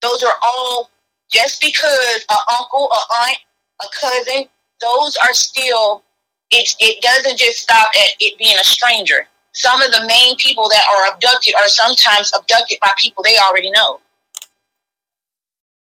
[0.01, 0.91] Those are all
[1.31, 3.39] just because an uncle, a aunt,
[3.83, 4.45] a cousin,
[4.81, 6.03] those are still
[6.51, 9.27] it, it doesn't just stop at it being a stranger.
[9.53, 13.71] Some of the main people that are abducted are sometimes abducted by people they already
[13.71, 14.01] know.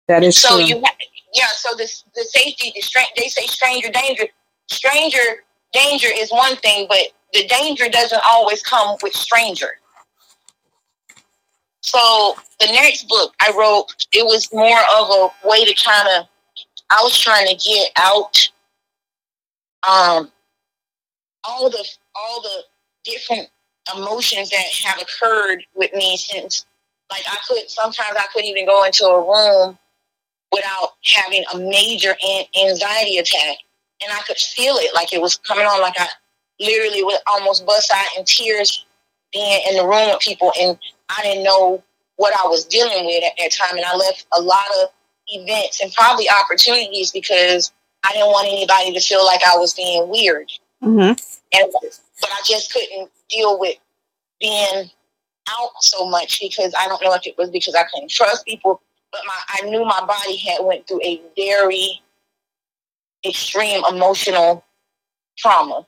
[0.07, 0.65] That is so true.
[0.65, 0.83] you
[1.33, 1.45] yeah.
[1.55, 3.11] So the the safety, the strength.
[3.15, 4.23] They say stranger danger.
[4.67, 9.79] Stranger danger is one thing, but the danger doesn't always come with stranger.
[11.81, 16.27] So the next book I wrote, it was more of a way to kind of,
[16.89, 18.49] I was trying to get out
[19.87, 20.31] um,
[21.43, 22.63] all the all the
[23.03, 23.49] different
[23.95, 26.65] emotions that have occurred with me since
[27.11, 29.77] like I could sometimes I couldn't even go into a room
[30.51, 32.15] without having a major
[32.61, 33.57] anxiety attack
[34.03, 36.07] and I could feel it like it was coming on like I
[36.59, 38.85] literally would almost bust out in tears
[39.31, 40.77] being in the room with people and
[41.09, 41.83] I didn't know
[42.17, 44.89] what I was dealing with at that time and I left a lot of
[45.27, 47.71] events and probably opportunities because
[48.03, 50.51] I didn't want anybody to feel like I was being weird.
[50.83, 51.11] Mm-hmm.
[51.53, 51.73] And
[52.21, 53.77] but I just couldn't deal with
[54.39, 54.89] being
[55.49, 58.81] out so much because I don't know if it was because I couldn't trust people,
[59.11, 62.01] but my I knew my body had went through a very
[63.25, 64.63] extreme emotional
[65.37, 65.85] trauma.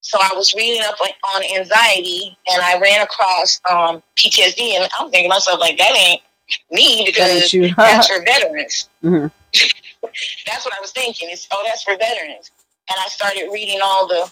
[0.00, 0.96] So I was reading up
[1.34, 5.96] on, anxiety, and I ran across um, PTSD, and I'm thinking to myself like, that
[5.96, 6.22] ain't
[6.70, 8.88] me because that that's for veterans.
[9.02, 9.26] Mm-hmm.
[10.46, 11.28] that's what I was thinking.
[11.30, 12.50] It's oh, that's for veterans
[12.88, 14.30] and I started reading all the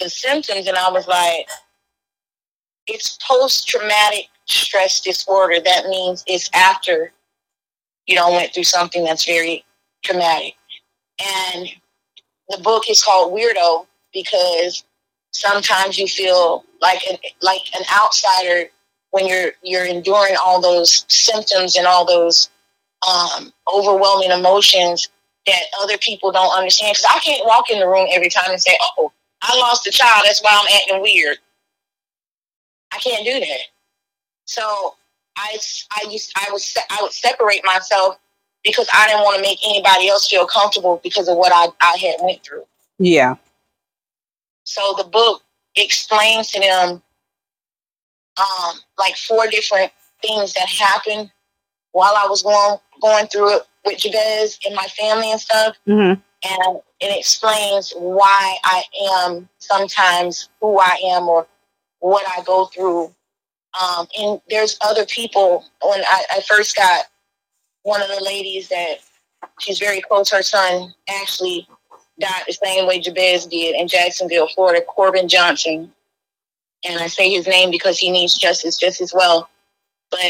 [0.00, 1.48] the symptoms, and I was like,
[2.86, 5.60] it's post traumatic stress disorder.
[5.64, 7.12] That means it's after
[8.06, 9.64] you know went through something that's very
[10.02, 10.54] traumatic.
[11.54, 11.68] And
[12.48, 14.84] the book is called Weirdo because
[15.32, 18.70] sometimes you feel like an, like an outsider
[19.10, 22.50] when you're you're enduring all those symptoms and all those
[23.08, 25.08] um, overwhelming emotions
[25.46, 26.94] that other people don't understand.
[26.94, 29.90] Because I can't walk in the room every time and say, "Oh, I lost a
[29.90, 30.22] child.
[30.24, 31.38] That's why I'm acting weird."
[32.92, 33.60] I can't do that.
[34.44, 34.94] So
[35.36, 35.58] I,
[35.92, 38.18] I used, I was, I would separate myself
[38.62, 41.96] because I didn't want to make anybody else feel comfortable because of what I, I
[41.96, 42.64] had went through.
[42.98, 43.36] Yeah.
[44.64, 45.42] So the book
[45.76, 47.02] explains to them,
[48.36, 51.30] um, like four different things that happened
[51.92, 55.76] while I was going going through it with Jabez and my family and stuff.
[55.86, 56.20] Mm-hmm.
[56.46, 58.84] And it explains why I
[59.26, 61.46] am sometimes who I am or
[62.00, 63.14] what I go through.
[63.80, 65.64] Um, and there's other people.
[65.82, 67.06] When I, I first got
[67.82, 68.96] one of the ladies that
[69.60, 71.66] she's very close, her son actually
[72.20, 75.92] died the same way Jabez did in Jacksonville, Florida, Corbin Johnson.
[76.86, 79.48] And I say his name because he needs justice just as well.
[80.10, 80.20] But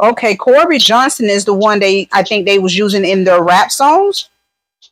[0.00, 3.70] Okay, Corbin Johnson is the one they I think they was using in their rap
[3.70, 4.28] songs.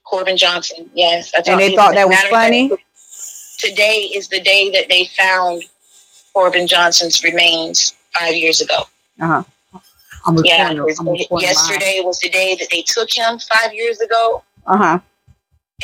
[0.05, 1.33] Corbin Johnson, yes.
[1.47, 2.71] and they thought that was funny.
[3.59, 5.63] Today is the day that they found
[6.33, 8.85] Corbin Johnson's remains five years ago.
[9.21, 9.43] Uh
[10.25, 10.33] huh.
[10.45, 14.43] yeah, yesterday was the day that they took him five years ago.
[14.67, 15.01] Uh huh.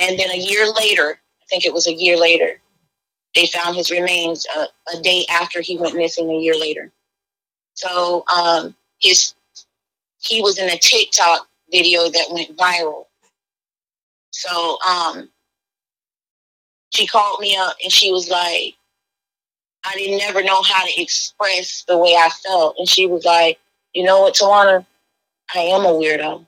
[0.00, 2.61] And then a year later, I think it was a year later,
[3.35, 6.92] they found his remains a, a day after he went missing a year later.
[7.74, 9.34] So um, his
[10.20, 13.04] he was in a TikTok video that went viral.
[14.30, 15.28] So um,
[16.90, 18.74] she called me up and she was like,
[19.84, 22.76] I didn't never know how to express the way I felt.
[22.78, 23.58] And she was like,
[23.94, 24.84] you know what, Tawana,
[25.54, 26.46] I am a weirdo.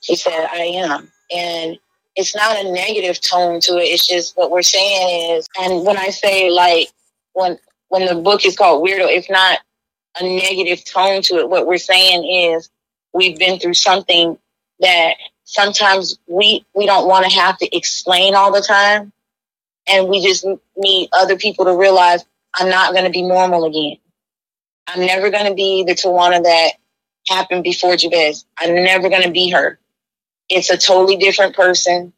[0.00, 1.10] She said, I am.
[1.34, 1.78] And
[2.16, 3.84] it's not a negative tone to it.
[3.84, 6.88] It's just what we're saying is, and when I say like,
[7.32, 9.60] when, when the book is called Weirdo, it's not
[10.20, 11.48] a negative tone to it.
[11.48, 12.70] What we're saying is
[13.12, 14.38] we've been through something
[14.80, 19.12] that sometimes we, we don't want to have to explain all the time.
[19.86, 20.46] And we just
[20.76, 22.24] need other people to realize
[22.54, 23.98] I'm not going to be normal again.
[24.86, 26.72] I'm never going to be the Tawana that
[27.28, 28.44] happened before Jabez.
[28.58, 29.78] I'm never going to be her.
[30.48, 32.12] It's a totally different person.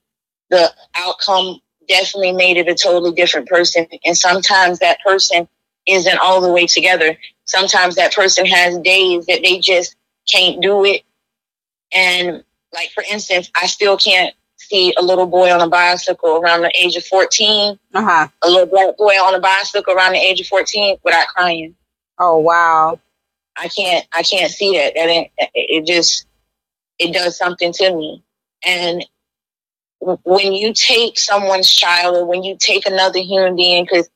[0.50, 3.86] The outcome definitely made it a totally different person.
[4.04, 5.48] And sometimes that person
[5.86, 7.16] isn't all the way together.
[7.44, 9.96] Sometimes that person has days that they just
[10.30, 11.02] can't do it.
[11.92, 16.62] And like, for instance, I still can't see a little boy on a bicycle around
[16.62, 18.28] the age of 14, uh-huh.
[18.42, 21.74] a little black boy on a bicycle around the age of 14 without crying.
[22.18, 22.98] Oh, wow.
[23.56, 24.96] I can't, I can't see that.
[24.96, 26.26] And it, it just,
[26.98, 28.22] it does something to me.
[28.64, 29.06] And
[30.00, 34.08] when you take someone's child or when you take another human being, because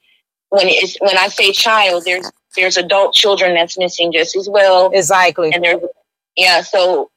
[0.51, 4.91] when it's, when I say child, there's, there's adult children that's missing just as well.
[4.93, 5.51] Exactly.
[5.53, 5.81] And there's,
[6.37, 6.61] yeah.
[6.61, 7.11] So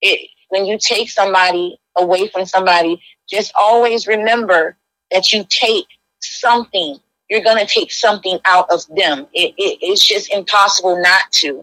[0.00, 4.76] it, when you take somebody away from somebody, just always remember
[5.10, 5.86] that you take
[6.20, 6.98] something.
[7.28, 9.26] You're going to take something out of them.
[9.32, 11.60] It, it, it's just impossible not to.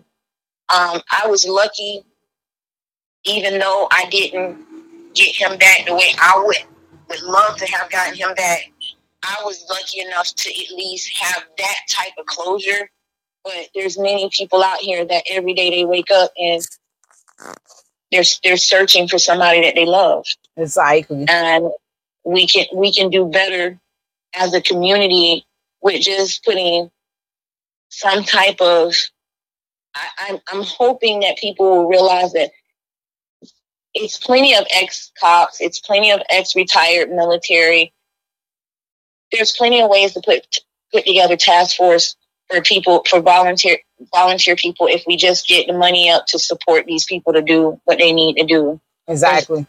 [0.73, 2.03] Um, I was lucky,
[3.25, 4.65] even though I didn't
[5.13, 6.57] get him back the way I would
[7.09, 8.71] would love to have gotten him back.
[9.23, 12.89] I was lucky enough to at least have that type of closure.
[13.43, 16.61] But there's many people out here that every day they wake up and
[18.11, 20.25] they're they're searching for somebody that they love.
[20.55, 21.25] Exactly.
[21.29, 21.69] And
[22.23, 23.79] we can we can do better
[24.35, 25.45] as a community
[25.81, 26.89] with just putting
[27.89, 28.93] some type of
[29.95, 32.51] I, I'm I'm hoping that people will realize that
[33.93, 37.93] it's plenty of ex cops, it's plenty of ex retired military.
[39.31, 40.45] There's plenty of ways to put
[40.91, 42.15] put together task force
[42.49, 43.79] for people for volunteer
[44.13, 47.79] volunteer people if we just get the money up to support these people to do
[47.85, 48.79] what they need to do.
[49.07, 49.61] Exactly.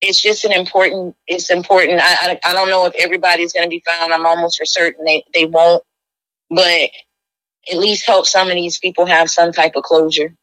[0.00, 1.16] It's, it's just an important.
[1.26, 2.00] It's important.
[2.02, 4.12] I, I I don't know if everybody's going to be found.
[4.12, 5.84] I'm almost for certain they they won't,
[6.50, 6.90] but
[7.70, 10.34] at least help some of these people have some type of closure.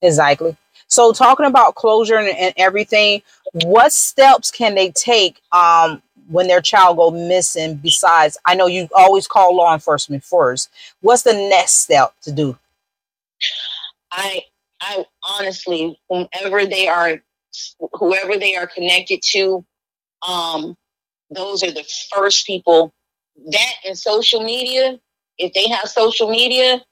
[0.00, 0.56] Exactly.
[0.86, 6.60] So talking about closure and, and everything, what steps can they take um, when their
[6.60, 10.70] child go missing besides i know you always call law enforcement first.
[11.00, 12.58] What's the next step to do?
[14.12, 14.42] I
[14.80, 17.20] i honestly whomever they are
[17.94, 19.64] whoever they are connected to
[20.26, 20.76] um
[21.30, 22.92] those are the first people
[23.50, 24.98] that and social media
[25.38, 26.82] if they have social media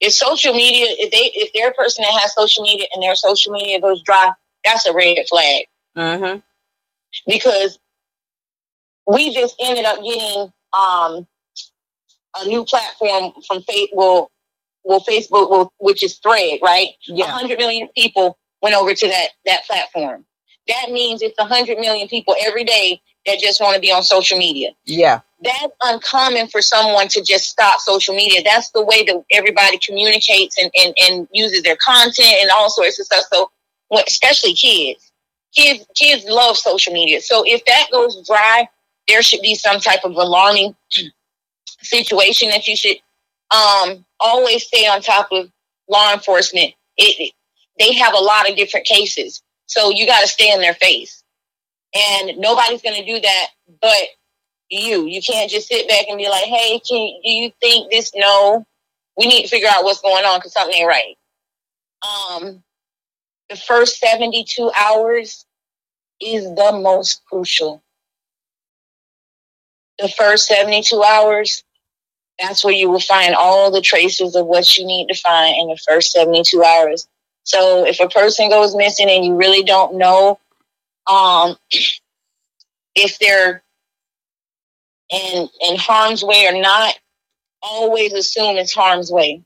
[0.00, 3.14] if social media if they if they're a person that has social media and their
[3.14, 4.30] social media goes dry
[4.64, 5.66] that's a red flag.
[5.96, 6.40] Mm-hmm.
[7.26, 7.78] because
[9.06, 11.26] we just ended up getting um,
[12.40, 13.88] a new platform from Facebook.
[13.92, 14.30] Well,
[14.84, 16.90] well, Facebook, will, which is Thread, right?
[17.06, 17.26] Yeah.
[17.26, 20.24] 100 million people went over to that that platform.
[20.68, 24.38] That means it's 100 million people every day that just want to be on social
[24.38, 24.70] media.
[24.84, 25.20] Yeah.
[25.42, 28.42] That's uncommon for someone to just stop social media.
[28.44, 32.98] That's the way that everybody communicates and, and, and uses their content and all sorts
[32.98, 33.24] of stuff.
[33.32, 33.50] So,
[34.06, 35.12] especially kids,
[35.54, 37.20] kids, kids love social media.
[37.20, 38.68] So if that goes dry,
[39.08, 40.74] there should be some type of alarming
[41.80, 42.96] situation that you should
[43.54, 45.50] um, always stay on top of
[45.88, 46.74] law enforcement.
[46.96, 47.32] It,
[47.78, 51.22] they have a lot of different cases, so you got to stay in their face.
[51.94, 53.46] And nobody's going to do that
[53.80, 54.08] but
[54.70, 55.06] you.
[55.06, 58.66] You can't just sit back and be like, "Hey, can, do you think this?" No,
[59.16, 61.16] we need to figure out what's going on because something ain't right.
[62.02, 62.62] Um,
[63.48, 65.46] the first seventy-two hours
[66.20, 67.82] is the most crucial
[69.98, 71.64] the first 72 hours
[72.38, 75.68] that's where you will find all the traces of what you need to find in
[75.68, 77.08] the first 72 hours.
[77.44, 80.38] So if a person goes missing and you really don't know
[81.10, 81.56] um,
[82.94, 83.62] if they're
[85.10, 86.94] in in harm's way or not,
[87.62, 89.42] always assume it's harm's way.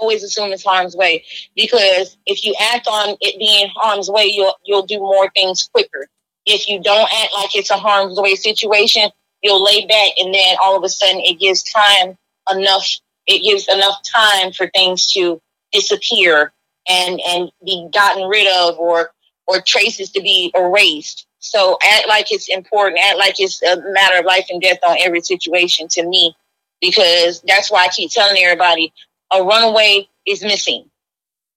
[0.00, 1.24] Always assume it's harm's way
[1.56, 6.08] because if you act on it being harm's way, you'll you'll do more things quicker.
[6.46, 9.10] If you don't act like it's a harm's way situation,
[9.42, 12.16] you'll lay back and then all of a sudden it gives time
[12.50, 12.86] enough
[13.26, 15.40] it gives enough time for things to
[15.72, 16.52] disappear
[16.88, 19.12] and and be gotten rid of or
[19.46, 21.26] or traces to be erased.
[21.38, 24.96] So act like it's important act like it's a matter of life and death on
[25.00, 26.34] every situation to me
[26.80, 28.92] because that's why i keep telling everybody
[29.32, 30.90] a runaway is missing.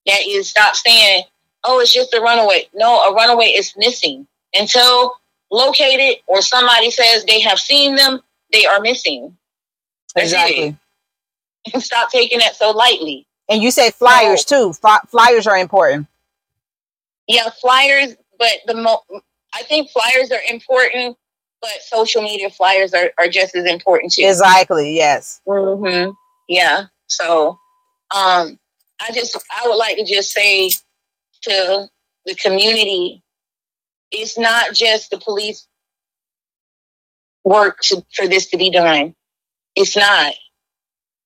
[0.05, 1.23] That is stop saying
[1.65, 2.69] oh it's just a runaway.
[2.73, 5.13] No a runaway is missing until
[5.51, 9.37] located or somebody says they have seen them, they are missing.
[10.15, 10.77] That's exactly.
[11.65, 11.81] It.
[11.81, 13.25] Stop taking that so lightly.
[13.49, 14.79] And you say flyers so, too.
[15.07, 16.07] flyers are important.
[17.27, 19.03] Yeah, flyers, but the mo-
[19.53, 21.17] I think flyers are important,
[21.61, 24.23] but social media flyers are, are just as important too.
[24.23, 24.95] Exactly.
[24.95, 25.41] Yes.
[25.47, 26.11] Mm-hmm.
[26.49, 26.85] Yeah.
[27.07, 27.59] So,
[28.13, 28.59] um,
[29.01, 30.69] I just I would like to just say
[31.43, 31.87] to
[32.25, 33.22] the community
[34.13, 35.67] it's not just the police
[37.43, 39.15] work to, for this to be done.
[39.75, 40.33] It's not.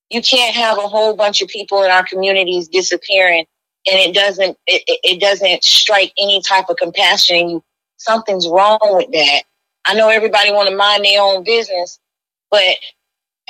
[0.09, 3.45] You can't have a whole bunch of people in our communities disappearing
[3.87, 7.61] and it doesn't it, it doesn't strike any type of compassion.
[7.97, 9.43] Something's wrong with that.
[9.85, 11.99] I know everybody want to mind their own business,
[12.51, 12.77] but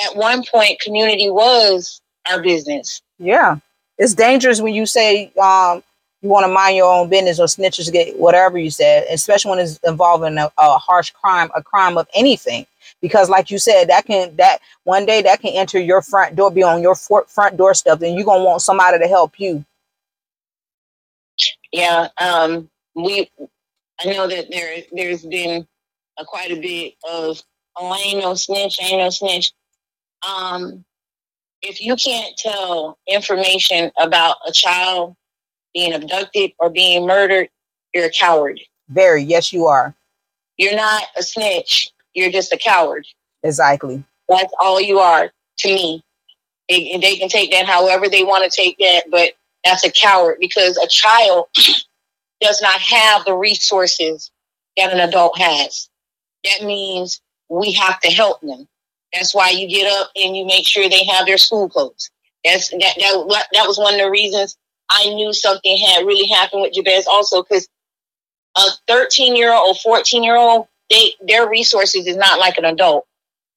[0.05, 3.01] at one point community was our business.
[3.19, 3.57] Yeah.
[3.97, 5.83] It's dangerous when you say um,
[6.27, 9.59] you want to mind your own business or snitches get whatever you said, especially when
[9.59, 12.65] it's involving a, a, harsh crime, a crime of anything.
[13.01, 16.51] Because, like you said, that can that one day that can enter your front door,
[16.51, 19.63] be on your for, front doorstep, and you're gonna want somebody to help you.
[21.71, 23.29] Yeah, um, we.
[23.99, 25.65] I know that there there's been
[26.17, 27.41] a, quite a bit of
[27.77, 29.53] oh, I ain't no snitch, I ain't no snitch.
[30.27, 30.83] Um,
[31.61, 35.15] if you can't tell information about a child
[35.77, 37.49] being abducted or being murdered,
[37.93, 38.59] you're a coward.
[38.89, 39.93] Very, yes, you are.
[40.57, 41.91] You're not a snitch.
[42.15, 43.05] You're just a coward.
[43.43, 44.03] Exactly.
[44.27, 46.03] That's all you are to me.
[46.67, 50.37] They, they can take that however they want to take that, but that's a coward
[50.39, 51.45] because a child
[52.41, 54.31] does not have the resources
[54.77, 55.89] that an adult has.
[56.43, 58.67] That means we have to help them.
[59.13, 62.09] That's why you get up and you make sure they have their school clothes.
[62.43, 64.57] That's that that that was one of the reasons
[64.89, 67.67] I knew something had really happened with Jabez also because
[68.57, 72.65] a 13 year old or 14 year old, they their resources is not like an
[72.65, 73.05] adult.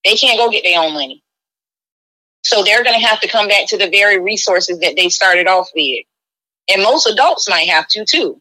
[0.05, 1.22] They can't go get their own money.
[2.43, 5.47] So they're going to have to come back to the very resources that they started
[5.47, 6.05] off with.
[6.72, 8.41] And most adults might have to too.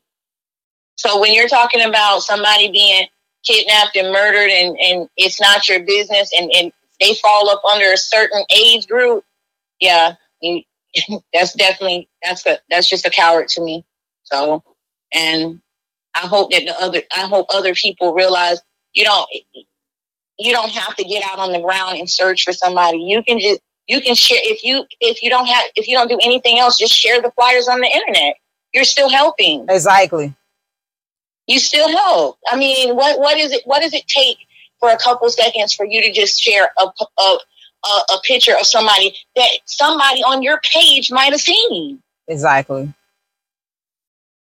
[0.95, 3.07] So when you're talking about somebody being
[3.43, 7.91] kidnapped and murdered and, and it's not your business and, and they fall up under
[7.91, 9.23] a certain age group,
[9.79, 10.63] yeah, you,
[11.33, 13.85] that's definitely that's a that's just a coward to me.
[14.23, 14.63] So,
[15.13, 15.61] and
[16.15, 18.59] I hope that the other I hope other people realize
[18.93, 19.29] you don't
[20.37, 22.99] you don't have to get out on the ground and search for somebody.
[22.99, 26.09] You can just you can share if you if you don't have if you don't
[26.09, 28.35] do anything else, just share the flyers on the internet.
[28.73, 29.65] You're still helping.
[29.67, 30.35] Exactly.
[31.47, 32.37] You still help.
[32.47, 33.63] I mean, what what is it?
[33.65, 34.37] What does it take
[34.79, 36.87] for a couple seconds for you to just share a,
[37.19, 37.37] a
[37.85, 42.01] a, a picture of somebody that somebody on your page might have seen.
[42.27, 42.93] Exactly.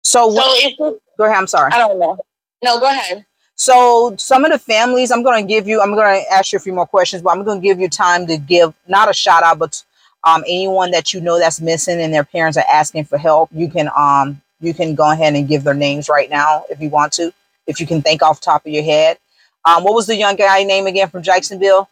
[0.03, 1.37] So, so if, go ahead.
[1.37, 1.71] I'm sorry.
[1.71, 2.17] I don't know.
[2.63, 3.25] No, go ahead.
[3.55, 6.57] So some of the families, I'm going to give you, I'm going to ask you
[6.57, 9.13] a few more questions, but I'm going to give you time to give not a
[9.13, 9.83] shout out, but
[10.23, 13.49] um, anyone that you know that's missing and their parents are asking for help.
[13.51, 16.89] You can um, you can go ahead and give their names right now if you
[16.89, 17.33] want to,
[17.67, 19.17] if you can think off top of your head.
[19.65, 21.89] Um, what was the young guy name again from Jacksonville?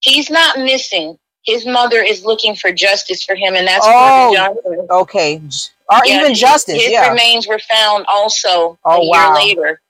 [0.00, 1.18] He's not missing.
[1.44, 4.86] His mother is looking for justice for him, and that's oh, Johnson.
[4.90, 5.40] Okay,
[5.88, 6.82] or yeah, even justice.
[6.82, 7.08] His yeah.
[7.08, 9.34] remains were found also oh, a year wow.
[9.34, 9.80] later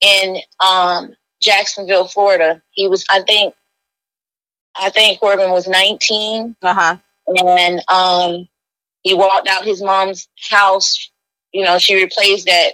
[0.00, 2.62] in um, Jacksonville, Florida.
[2.70, 3.54] He was, I think,
[4.78, 6.56] I think Corbin was 19.
[6.62, 6.96] Uh-huh.
[7.38, 8.48] And um,
[9.02, 11.10] he walked out his mom's house.
[11.52, 12.72] You know, she replaced that.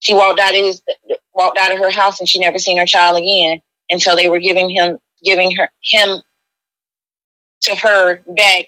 [0.00, 0.82] She walked out of his
[1.34, 3.60] walked out of her house, and she never seen her child again
[3.90, 6.22] until they were giving him giving her him
[7.62, 8.66] to her back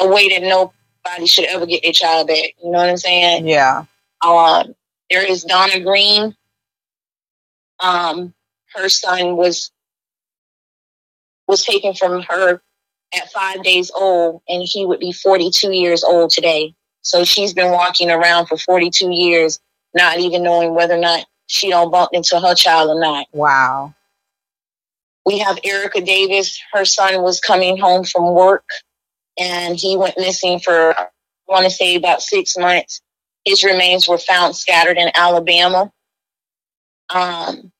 [0.00, 2.54] a way that nobody should ever get a child back.
[2.62, 3.46] You know what I'm saying?
[3.46, 3.84] Yeah.
[4.24, 4.74] Um,
[5.10, 6.36] there is Donna Green.
[7.80, 8.34] Um,
[8.74, 9.70] her son was
[11.48, 12.62] was taken from her
[13.12, 16.74] at five days old, and he would be 42 years old today.
[17.02, 19.58] So she's been walking around for 42 years,
[19.94, 23.26] not even knowing whether or not she don't bump into her child or not.
[23.32, 23.94] Wow.
[25.26, 26.58] We have Erica Davis.
[26.72, 28.64] Her son was coming home from work,
[29.38, 31.06] and he went missing for I
[31.46, 33.00] want to say about six months.
[33.44, 35.90] His remains were found scattered in Alabama.
[37.10, 37.72] Um,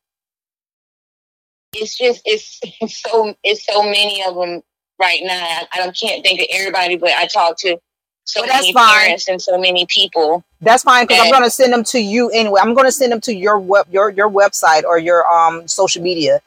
[1.72, 4.62] it's just it's, it's so it's so many of them
[4.98, 5.62] right now.
[5.72, 7.78] I, I can't think of everybody, but I talk to
[8.24, 9.00] so well, many fine.
[9.00, 10.44] parents and so many people.
[10.60, 12.60] That's fine because I'm going to send them to you anyway.
[12.62, 16.02] I'm going to send them to your web your your website or your um social
[16.02, 16.40] media,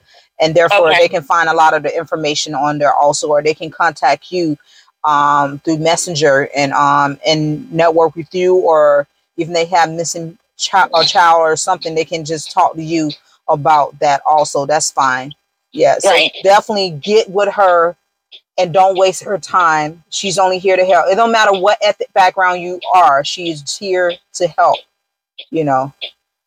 [0.43, 0.99] and therefore okay.
[0.99, 4.31] they can find a lot of the information on there also, or they can contact
[4.31, 4.57] you
[5.05, 10.91] um through Messenger and um and network with you, or even they have missing child
[10.93, 13.09] or child or something, they can just talk to you
[13.47, 14.65] about that also.
[14.65, 15.33] That's fine.
[15.71, 16.31] Yeah, so right.
[16.43, 17.95] definitely get with her
[18.57, 20.03] and don't waste her time.
[20.09, 21.07] She's only here to help.
[21.09, 23.25] It don't matter what ethnic background you are.
[23.25, 24.77] She's here to help.
[25.49, 25.93] You know.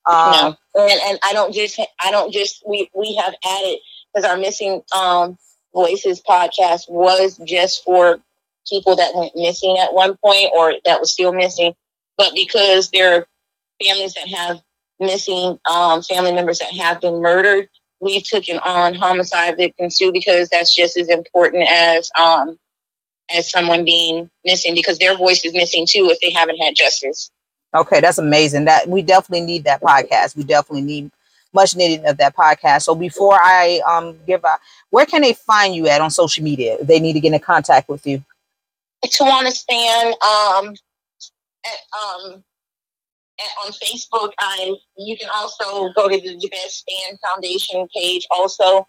[0.07, 0.83] Um, no.
[0.83, 3.79] and and I don't just I don't just we we have added
[4.15, 5.37] because our missing um
[5.75, 8.19] voices podcast was just for
[8.69, 11.75] people that went missing at one point or that was still missing,
[12.17, 13.27] but because there are
[13.85, 14.61] families that have
[14.99, 17.69] missing um, family members that have been murdered,
[18.01, 22.59] we've taken on homicide victims too because that's just as important as um
[23.35, 27.31] as someone being missing because their voice is missing too if they haven't had justice.
[27.75, 28.64] Okay, that's amazing.
[28.64, 30.37] That we definitely need that podcast.
[30.37, 31.11] We definitely need
[31.53, 32.83] much needed of that podcast.
[32.83, 34.59] So before I um give a
[34.91, 37.41] where can they find you at on social media if they need to get in
[37.41, 38.23] contact with you?
[39.05, 40.75] Tawana Spann um
[41.64, 42.45] at um
[43.64, 44.33] on Facebook.
[44.39, 48.27] I you can also go to the Jabez Spann Foundation page.
[48.31, 48.87] Also,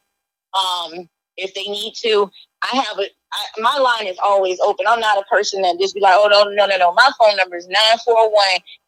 [0.53, 2.29] um, if they need to,
[2.63, 4.85] I have a I, my line is always open.
[4.87, 6.93] I'm not a person that just be like, oh no no no no.
[6.93, 7.67] My phone number is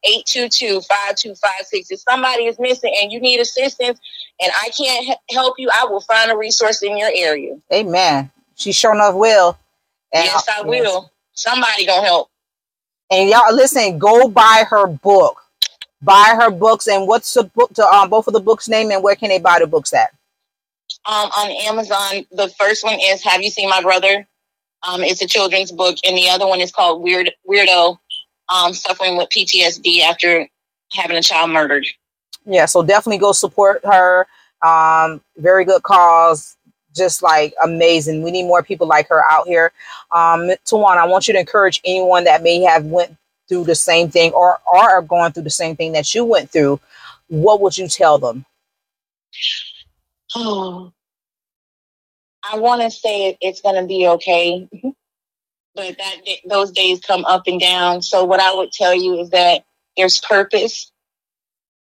[0.06, 1.88] 941-822-5256.
[1.90, 4.00] If somebody is missing and you need assistance,
[4.42, 7.58] and I can't help you, I will find a resource in your area.
[7.74, 8.32] Amen.
[8.56, 9.58] She sure enough will.
[10.14, 11.12] And yes, I will.
[11.34, 12.30] Somebody gonna help.
[13.12, 15.42] And y'all listen, go buy her book
[16.02, 19.04] buy her books and what's the book to um, both of the books name and
[19.04, 20.12] where can they buy the books at
[21.06, 24.26] um, on amazon the first one is have you seen my brother
[24.84, 27.98] um, it's a children's book and the other one is called weird weirdo
[28.50, 30.48] um, suffering with ptsd after
[30.94, 31.86] having a child murdered.
[32.46, 34.28] Yeah so definitely go support her.
[34.62, 36.56] Um, very good cause
[36.96, 38.24] just like amazing.
[38.24, 39.72] We need more people like her out here.
[40.12, 43.16] Um Tawana, i want you to encourage anyone that may have went
[43.50, 46.80] through the same thing or, are going through the same thing that you went through,
[47.28, 48.46] what would you tell them?
[50.36, 50.94] Oh,
[52.52, 54.90] I want to say it's going to be okay, mm-hmm.
[55.76, 56.16] but that
[56.48, 58.02] those days come up and down.
[58.02, 60.92] So what I would tell you is that there's purpose.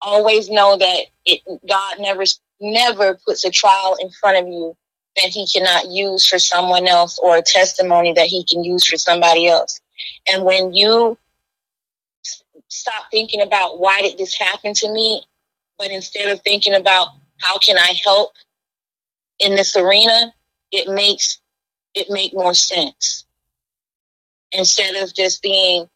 [0.02, 2.24] Always know that it, God never
[2.60, 4.76] never puts a trial in front of you
[5.16, 8.96] that He cannot use for someone else or a testimony that He can use for
[8.96, 9.80] somebody else.
[10.30, 11.16] And when you
[12.68, 15.22] stop thinking about why did this happen to me,
[15.78, 18.32] but instead of thinking about how can I help
[19.38, 20.32] in this arena,
[20.72, 21.40] it makes
[21.94, 23.26] it make more sense.
[24.52, 25.86] Instead of just being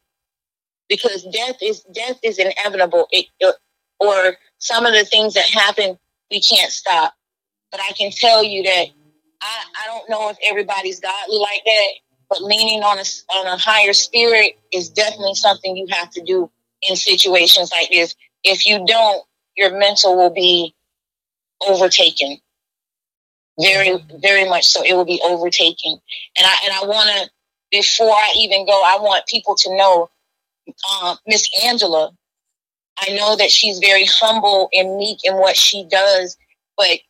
[0.88, 3.08] because death is death is inevitable.
[3.10, 3.26] It,
[4.00, 5.98] or some of the things that happen
[6.30, 7.14] we can't stop.
[7.70, 8.86] But I can tell you that
[9.40, 11.88] I, I don't know if everybody's godly like that,
[12.28, 13.04] but leaning on a,
[13.34, 16.50] on a higher spirit is definitely something you have to do
[16.88, 18.14] in situations like this.
[18.44, 19.24] If you don't,
[19.56, 20.74] your mental will be
[21.66, 22.38] overtaken.
[23.61, 24.20] Very, mm-hmm.
[24.20, 24.82] very much so.
[24.84, 25.98] It will be overtaken.
[26.36, 27.30] And I and I want to
[27.70, 30.11] before I even go, I want people to know
[30.90, 32.12] uh, Miss Angela.
[32.98, 36.36] I know that she's very humble and meek in what she does,
[36.76, 37.00] but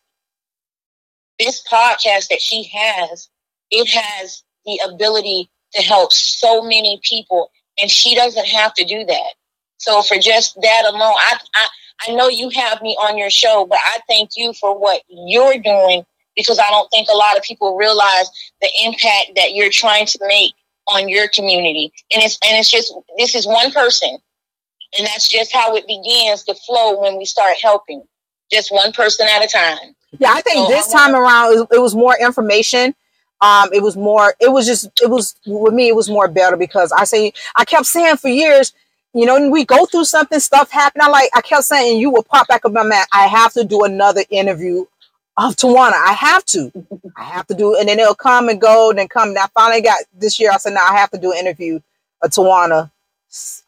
[1.39, 3.29] this podcast that she has,
[3.71, 9.05] it has the ability to help so many people, and she doesn't have to do
[9.05, 9.35] that.
[9.79, 11.69] So for just that alone, I, I
[12.09, 15.59] I know you have me on your show, but I thank you for what you're
[15.59, 16.05] doing
[16.37, 18.31] because I don't think a lot of people realize
[18.61, 20.53] the impact that you're trying to make
[20.89, 21.93] on your community.
[22.15, 24.19] And it's and it's just this is one person.
[24.97, 28.03] And that's just how it begins to flow when we start helping.
[28.51, 29.95] Just one person at a time.
[30.19, 32.95] Yeah, I think so this I time around it was more information
[33.43, 36.57] um it was more it was just it was with me it was more better
[36.57, 38.73] because i say i kept saying for years
[39.17, 41.01] you know, we go through something, stuff happen.
[41.01, 43.07] I like, I kept saying, you will pop back up my man.
[43.13, 44.85] I have to do another interview
[45.37, 45.93] of Tawana.
[45.93, 46.73] I have to.
[47.17, 49.31] I have to do and then they'll come and go and then come.
[49.31, 50.51] And I finally got this year.
[50.53, 51.81] I said, now I have to do an interview
[52.23, 52.91] of Tawana.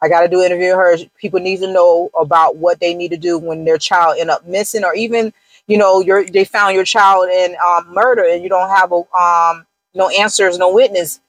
[0.01, 0.97] I got to do an interview her.
[1.19, 4.47] People need to know about what they need to do when their child end up
[4.47, 5.33] missing, or even
[5.67, 8.95] you know, your they found your child in um, murder and you don't have a
[9.15, 11.19] um, no answers, no witness.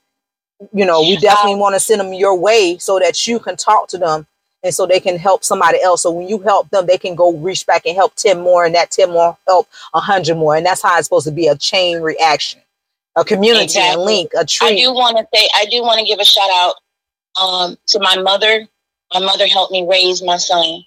[0.72, 3.88] You know, we definitely want to send them your way so that you can talk
[3.88, 4.26] to them
[4.62, 6.02] and so they can help somebody else.
[6.02, 8.74] So when you help them, they can go reach back and help 10 more, and
[8.74, 10.56] that 10 more help 100 more.
[10.56, 12.60] And that's how it's supposed to be a chain reaction,
[13.16, 14.02] a community, exactly.
[14.02, 14.68] a link, a tree.
[14.68, 16.74] I do want to say, I do want to give a shout out
[17.42, 18.66] um, to my mother.
[19.14, 20.84] My mother helped me raise my son.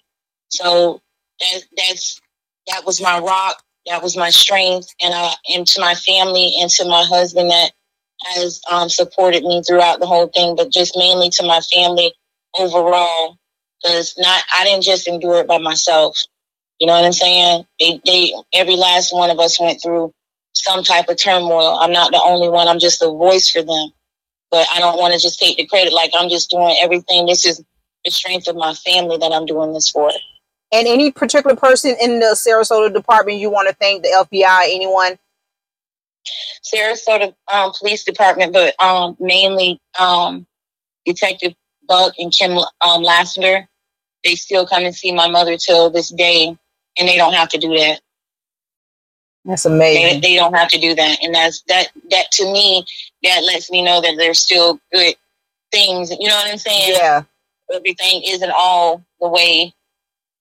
[0.49, 1.01] So
[1.39, 2.21] that, that's,
[2.67, 3.63] that was my rock.
[3.87, 4.93] That was my strength.
[5.01, 7.71] And, uh, and to my family and to my husband that
[8.35, 12.13] has um, supported me throughout the whole thing, but just mainly to my family
[12.57, 13.37] overall
[13.83, 16.21] because not I didn't just endure it by myself.
[16.79, 17.65] You know what I'm saying?
[17.79, 20.11] They, they, every last one of us went through
[20.53, 21.77] some type of turmoil.
[21.79, 22.67] I'm not the only one.
[22.67, 23.89] I'm just a voice for them.
[24.51, 27.25] But I don't want to just take the credit like I'm just doing everything.
[27.25, 27.63] This is
[28.05, 30.11] the strength of my family that I'm doing this for.
[30.71, 35.17] And any particular person in the Sarasota department you want to thank the FBI, anyone?
[36.63, 40.45] Sarasota um, Police Department, but um, mainly um,
[41.05, 41.53] Detective
[41.87, 43.67] Buck and Kim um, Lassiter
[44.23, 46.57] they still come and see my mother till this day,
[46.97, 48.01] and they don't have to do that.
[49.45, 50.21] That's amazing.
[50.21, 51.89] They, they don't have to do that, and that's that.
[52.11, 52.85] That to me,
[53.23, 55.15] that lets me know that there's still good
[55.71, 56.11] things.
[56.11, 56.95] You know what I'm saying?
[56.97, 57.23] Yeah.
[57.73, 59.73] Everything isn't all the way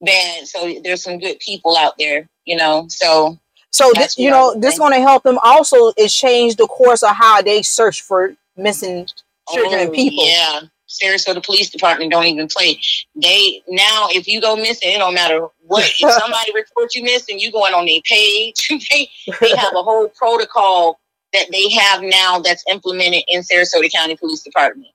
[0.01, 0.47] bad.
[0.47, 2.29] So there's some good people out there.
[2.45, 3.39] You know, so
[3.73, 7.17] so this, you know, this going to help them also is change the course of
[7.17, 9.07] how they search for missing
[9.49, 10.27] oh, children oh, and people.
[10.27, 10.61] Yeah,
[10.93, 12.79] Sarasota Police Department don't even play.
[13.15, 15.85] They now, if you go missing, it don't matter what.
[15.85, 18.69] If somebody reports you missing, you going on their page.
[18.91, 19.09] they,
[19.41, 21.01] they have a whole protocol
[21.33, 24.89] that they have now that's implemented in Sarasota County Police Department.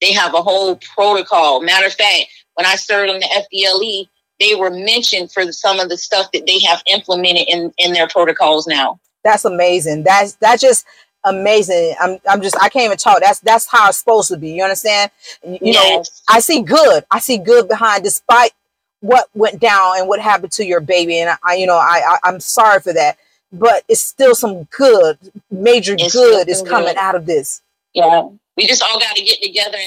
[0.00, 1.62] They have a whole protocol.
[1.62, 4.08] Matter of fact, when I served on the FDLE,
[4.40, 8.08] they were mentioned for some of the stuff that they have implemented in in their
[8.08, 9.00] protocols now.
[9.24, 10.02] That's amazing.
[10.02, 10.84] That's that just
[11.24, 11.94] amazing.
[12.00, 13.20] I'm I'm just I can't even talk.
[13.20, 14.50] That's that's how it's supposed to be.
[14.50, 15.10] You understand?
[15.44, 16.22] You yes.
[16.28, 17.04] know, I see good.
[17.10, 18.52] I see good behind despite
[19.00, 21.18] what went down and what happened to your baby.
[21.18, 23.18] And I, you know, I, I am sorry for that.
[23.52, 25.18] But it's still some good,
[25.50, 26.96] major it's good is coming good.
[26.96, 27.60] out of this.
[27.92, 28.28] Yeah.
[28.56, 29.78] We just all got to get together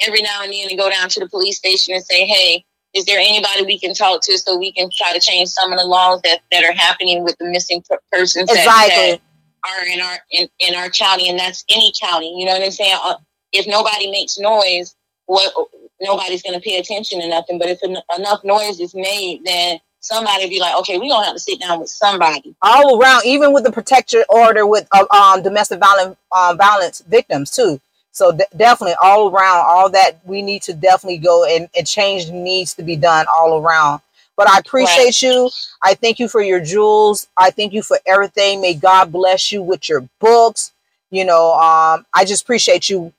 [0.00, 3.04] every now and then and go down to the police station and say, hey, is
[3.04, 5.84] there anybody we can talk to so we can try to change some of the
[5.84, 7.82] laws that, that are happening with the missing
[8.12, 9.12] persons exactly.
[9.12, 9.20] that
[9.68, 12.34] are in our in, in our county, and that's any county.
[12.38, 12.98] You know what I'm saying?
[13.02, 13.16] Uh,
[13.52, 14.96] if nobody makes noise,
[15.26, 15.54] what
[16.00, 17.58] nobody's going to pay attention to nothing.
[17.58, 21.34] But if en- enough noise is made, then somebody be like, okay, we're gonna have
[21.34, 25.42] to sit down with somebody all around, even with the protection order with uh, um,
[25.42, 27.80] domestic violence um, violence victims too.
[28.12, 32.30] So d- definitely all around, all that we need to definitely go and, and change
[32.30, 34.00] needs to be done all around.
[34.36, 35.22] But I appreciate right.
[35.22, 35.50] you.
[35.82, 37.26] I thank you for your jewels.
[37.38, 38.60] I thank you for everything.
[38.60, 40.72] May God bless you with your books.
[41.10, 43.12] You know, um, I just appreciate you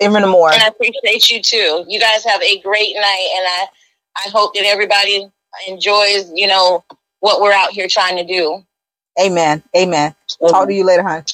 [0.00, 0.52] even more.
[0.52, 1.84] And I appreciate you too.
[1.88, 3.66] You guys have a great night, and I
[4.24, 5.28] I hope that everybody
[5.66, 6.30] enjoys.
[6.34, 6.84] You know
[7.20, 8.64] what we're out here trying to do.
[9.20, 9.62] Amen.
[9.76, 10.12] Amen.
[10.12, 10.46] Mm-hmm.
[10.46, 11.24] Talk to you later, hon.